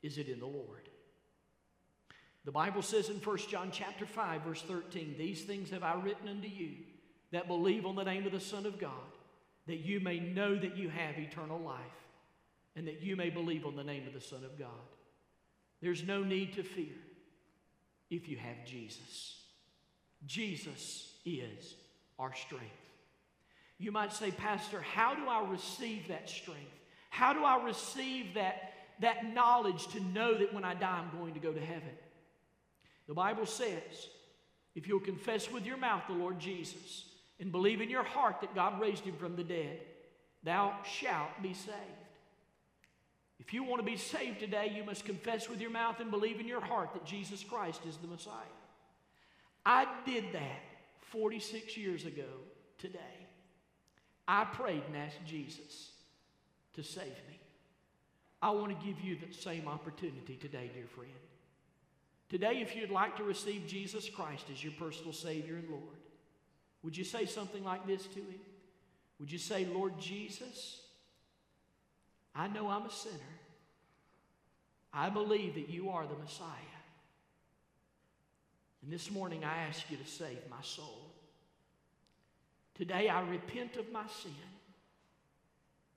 Is 0.01 0.17
it 0.17 0.27
in 0.27 0.39
the 0.39 0.45
Lord? 0.45 0.89
The 2.43 2.51
Bible 2.51 2.81
says 2.81 3.09
in 3.09 3.15
1 3.15 3.37
John 3.49 3.69
chapter 3.71 4.05
5 4.05 4.41
verse 4.41 4.61
13, 4.61 5.15
these 5.17 5.43
things 5.43 5.69
have 5.69 5.83
I 5.83 5.95
written 5.95 6.27
unto 6.27 6.47
you 6.47 6.71
that 7.31 7.47
believe 7.47 7.85
on 7.85 7.95
the 7.95 8.03
name 8.03 8.25
of 8.25 8.31
the 8.31 8.39
Son 8.39 8.65
of 8.65 8.79
God, 8.79 8.91
that 9.67 9.79
you 9.79 9.99
may 9.99 10.19
know 10.19 10.55
that 10.55 10.77
you 10.77 10.89
have 10.89 11.17
eternal 11.17 11.59
life 11.59 12.04
and 12.75 12.87
that 12.87 13.01
you 13.01 13.15
may 13.15 13.29
believe 13.29 13.65
on 13.65 13.75
the 13.75 13.83
name 13.83 14.07
of 14.07 14.13
the 14.13 14.21
Son 14.21 14.43
of 14.43 14.57
God. 14.59 14.69
There's 15.81 16.03
no 16.03 16.23
need 16.23 16.53
to 16.53 16.63
fear 16.63 16.95
if 18.09 18.27
you 18.27 18.37
have 18.37 18.65
Jesus. 18.65 19.39
Jesus 20.25 21.13
is 21.25 21.75
our 22.17 22.33
strength. 22.33 22.65
You 23.77 23.91
might 23.91 24.13
say, 24.13 24.31
Pastor, 24.31 24.81
how 24.81 25.15
do 25.15 25.27
I 25.27 25.49
receive 25.49 26.07
that 26.07 26.29
strength? 26.29 26.61
How 27.09 27.33
do 27.33 27.43
I 27.43 27.63
receive 27.63 28.33
that, 28.35 28.73
that 29.01 29.33
knowledge 29.33 29.87
to 29.87 29.99
know 29.99 30.37
that 30.37 30.53
when 30.53 30.63
I 30.63 30.73
die, 30.73 31.01
I'm 31.03 31.19
going 31.19 31.33
to 31.33 31.39
go 31.39 31.51
to 31.51 31.59
heaven? 31.59 31.91
The 33.07 33.13
Bible 33.13 33.45
says, 33.45 34.09
if 34.75 34.87
you'll 34.87 34.99
confess 34.99 35.51
with 35.51 35.65
your 35.65 35.77
mouth 35.77 36.03
the 36.07 36.13
Lord 36.13 36.39
Jesus 36.39 37.05
and 37.39 37.51
believe 37.51 37.81
in 37.81 37.89
your 37.89 38.03
heart 38.03 38.41
that 38.41 38.55
God 38.55 38.81
raised 38.81 39.03
him 39.03 39.15
from 39.17 39.35
the 39.35 39.43
dead, 39.43 39.79
thou 40.43 40.73
shalt 40.83 41.41
be 41.41 41.53
saved. 41.53 41.75
If 43.39 43.53
you 43.53 43.63
want 43.63 43.79
to 43.79 43.85
be 43.85 43.97
saved 43.97 44.39
today, 44.39 44.71
you 44.75 44.83
must 44.83 45.05
confess 45.05 45.49
with 45.49 45.59
your 45.59 45.69
mouth 45.69 45.99
and 45.99 46.09
believe 46.09 46.39
in 46.39 46.47
your 46.47 46.61
heart 46.61 46.93
that 46.93 47.05
Jesus 47.05 47.43
Christ 47.43 47.81
is 47.87 47.97
the 47.97 48.07
Messiah. 48.07 48.33
I 49.65 49.87
did 50.05 50.25
that 50.33 50.61
46 51.11 51.75
years 51.75 52.05
ago 52.05 52.23
today. 52.77 52.99
I 54.27 54.45
prayed 54.45 54.83
and 54.87 54.95
asked 54.95 55.25
Jesus 55.25 55.91
to 56.73 56.83
save 56.83 57.05
me. 57.05 57.39
I 58.41 58.51
want 58.51 58.77
to 58.79 58.85
give 58.85 59.01
you 59.01 59.15
the 59.15 59.33
same 59.33 59.67
opportunity 59.67 60.35
today, 60.35 60.69
dear 60.73 60.87
friend. 60.87 61.11
Today, 62.29 62.59
if 62.61 62.75
you'd 62.75 62.89
like 62.89 63.17
to 63.17 63.23
receive 63.23 63.67
Jesus 63.67 64.09
Christ 64.09 64.45
as 64.51 64.63
your 64.63 64.73
personal 64.73 65.13
Savior 65.13 65.55
and 65.55 65.69
Lord, 65.69 65.99
would 66.83 66.97
you 66.97 67.03
say 67.03 67.25
something 67.25 67.63
like 67.63 67.85
this 67.85 68.05
to 68.07 68.19
Him? 68.19 68.39
Would 69.19 69.31
you 69.31 69.37
say, 69.37 69.65
Lord 69.65 69.99
Jesus, 69.99 70.81
I 72.35 72.47
know 72.47 72.69
I'm 72.69 72.85
a 72.85 72.91
sinner. 72.91 73.15
I 74.93 75.09
believe 75.09 75.55
that 75.55 75.69
you 75.69 75.89
are 75.89 76.05
the 76.05 76.15
Messiah. 76.15 76.47
And 78.83 78.91
this 78.91 79.09
morning 79.09 79.43
I 79.43 79.67
ask 79.67 79.89
you 79.89 79.97
to 79.97 80.05
save 80.05 80.37
my 80.49 80.61
soul. 80.61 81.11
Today 82.75 83.07
I 83.07 83.21
repent 83.21 83.77
of 83.77 83.91
my 83.91 84.05
sin 84.21 84.31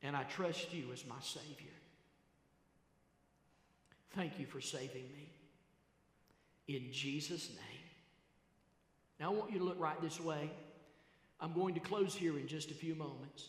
and 0.02 0.16
I 0.16 0.22
trust 0.24 0.72
you 0.72 0.84
as 0.92 1.04
my 1.06 1.20
Savior. 1.20 1.74
Thank 4.14 4.38
you 4.38 4.46
for 4.46 4.60
saving 4.60 5.04
me. 5.12 5.32
In 6.68 6.92
Jesus' 6.92 7.48
name. 7.50 7.84
Now 9.18 9.32
I 9.32 9.36
want 9.36 9.52
you 9.52 9.58
to 9.58 9.64
look 9.64 9.80
right 9.80 10.00
this 10.00 10.20
way. 10.20 10.50
I'm 11.40 11.52
going 11.52 11.74
to 11.74 11.80
close 11.80 12.14
here 12.14 12.38
in 12.38 12.46
just 12.46 12.70
a 12.70 12.74
few 12.74 12.94
moments. 12.94 13.48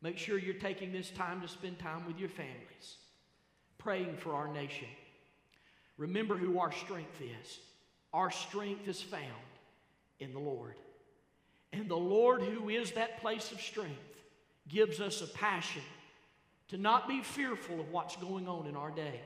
Make 0.00 0.18
sure 0.18 0.38
you're 0.38 0.54
taking 0.54 0.92
this 0.92 1.10
time 1.10 1.40
to 1.42 1.48
spend 1.48 1.78
time 1.78 2.06
with 2.06 2.18
your 2.18 2.28
families, 2.28 2.96
praying 3.82 4.16
for 4.16 4.34
our 4.34 4.48
nation. 4.48 4.88
Remember 5.98 6.36
who 6.36 6.58
our 6.58 6.72
strength 6.72 7.20
is. 7.20 7.58
Our 8.12 8.30
strength 8.30 8.88
is 8.88 9.00
found 9.00 9.22
in 10.20 10.32
the 10.32 10.38
Lord. 10.38 10.74
And 11.72 11.88
the 11.88 11.96
Lord, 11.96 12.42
who 12.42 12.68
is 12.68 12.92
that 12.92 13.20
place 13.20 13.52
of 13.52 13.60
strength, 13.60 13.98
gives 14.68 15.00
us 15.00 15.22
a 15.22 15.26
passion 15.26 15.82
to 16.68 16.76
not 16.76 17.08
be 17.08 17.22
fearful 17.22 17.80
of 17.80 17.90
what's 17.90 18.16
going 18.16 18.48
on 18.48 18.66
in 18.66 18.76
our 18.76 18.90
day, 18.90 19.20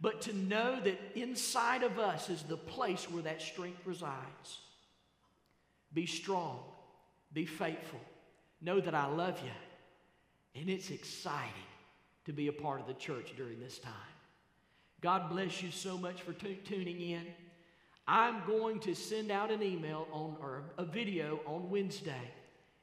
but 0.00 0.22
to 0.22 0.36
know 0.36 0.80
that 0.80 0.98
inside 1.14 1.82
of 1.82 1.98
us 1.98 2.28
is 2.28 2.42
the 2.42 2.56
place 2.56 3.10
where 3.10 3.22
that 3.22 3.40
strength 3.40 3.80
resides. 3.84 4.58
Be 5.92 6.06
strong, 6.06 6.60
be 7.32 7.46
faithful. 7.46 8.00
Know 8.60 8.80
that 8.80 8.94
I 8.94 9.06
love 9.06 9.40
you. 9.44 10.60
And 10.60 10.70
it's 10.70 10.90
exciting 10.90 11.50
to 12.24 12.32
be 12.32 12.48
a 12.48 12.52
part 12.52 12.80
of 12.80 12.86
the 12.86 12.94
church 12.94 13.32
during 13.36 13.60
this 13.60 13.78
time. 13.78 13.92
God 15.00 15.28
bless 15.30 15.62
you 15.62 15.70
so 15.70 15.98
much 15.98 16.22
for 16.22 16.32
t- 16.32 16.60
tuning 16.64 17.00
in. 17.00 17.26
I'm 18.06 18.42
going 18.46 18.80
to 18.80 18.94
send 18.94 19.30
out 19.30 19.50
an 19.50 19.62
email 19.62 20.06
on 20.12 20.36
or 20.40 20.64
a 20.78 20.84
video 20.84 21.40
on 21.46 21.70
Wednesday. 21.70 22.30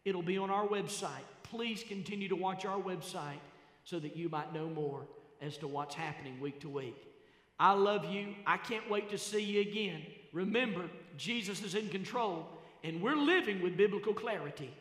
It'll 0.06 0.22
be 0.22 0.38
on 0.38 0.50
our 0.50 0.68
website. 0.68 1.26
Please 1.44 1.84
continue 1.88 2.30
to 2.30 2.36
watch 2.36 2.66
our 2.66 2.80
website 2.80 3.40
so 3.84 4.00
that 4.00 4.16
you 4.16 4.30
might 4.30 4.54
know 4.54 4.70
more 4.70 5.08
as 5.42 5.58
to 5.58 5.68
what's 5.68 5.96
happening 5.96 6.40
week 6.40 6.60
to 6.62 6.70
week. 6.70 6.96
I 7.60 7.74
love 7.74 8.06
you. 8.06 8.36
I 8.46 8.58
can't 8.58 8.90
wait 8.90 9.10
to 9.10 9.18
see 9.18 9.44
you 9.44 9.62
again. 9.62 10.02
Remember, 10.32 10.86
Jesus 11.18 11.62
is 11.64 11.76
in 11.76 11.90
control, 11.90 12.48
and 12.84 13.02
we're 13.02 13.16
living 13.16 13.62
with 13.62 13.76
biblical 13.76 14.14
clarity. 14.14 14.74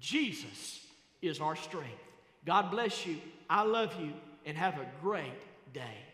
Jesus 0.00 0.84
is 1.22 1.40
our 1.40 1.56
strength. 1.56 2.05
God 2.46 2.70
bless 2.70 3.04
you. 3.04 3.16
I 3.50 3.64
love 3.64 3.92
you, 4.00 4.12
and 4.46 4.56
have 4.56 4.74
a 4.74 4.86
great 5.02 5.72
day. 5.74 6.05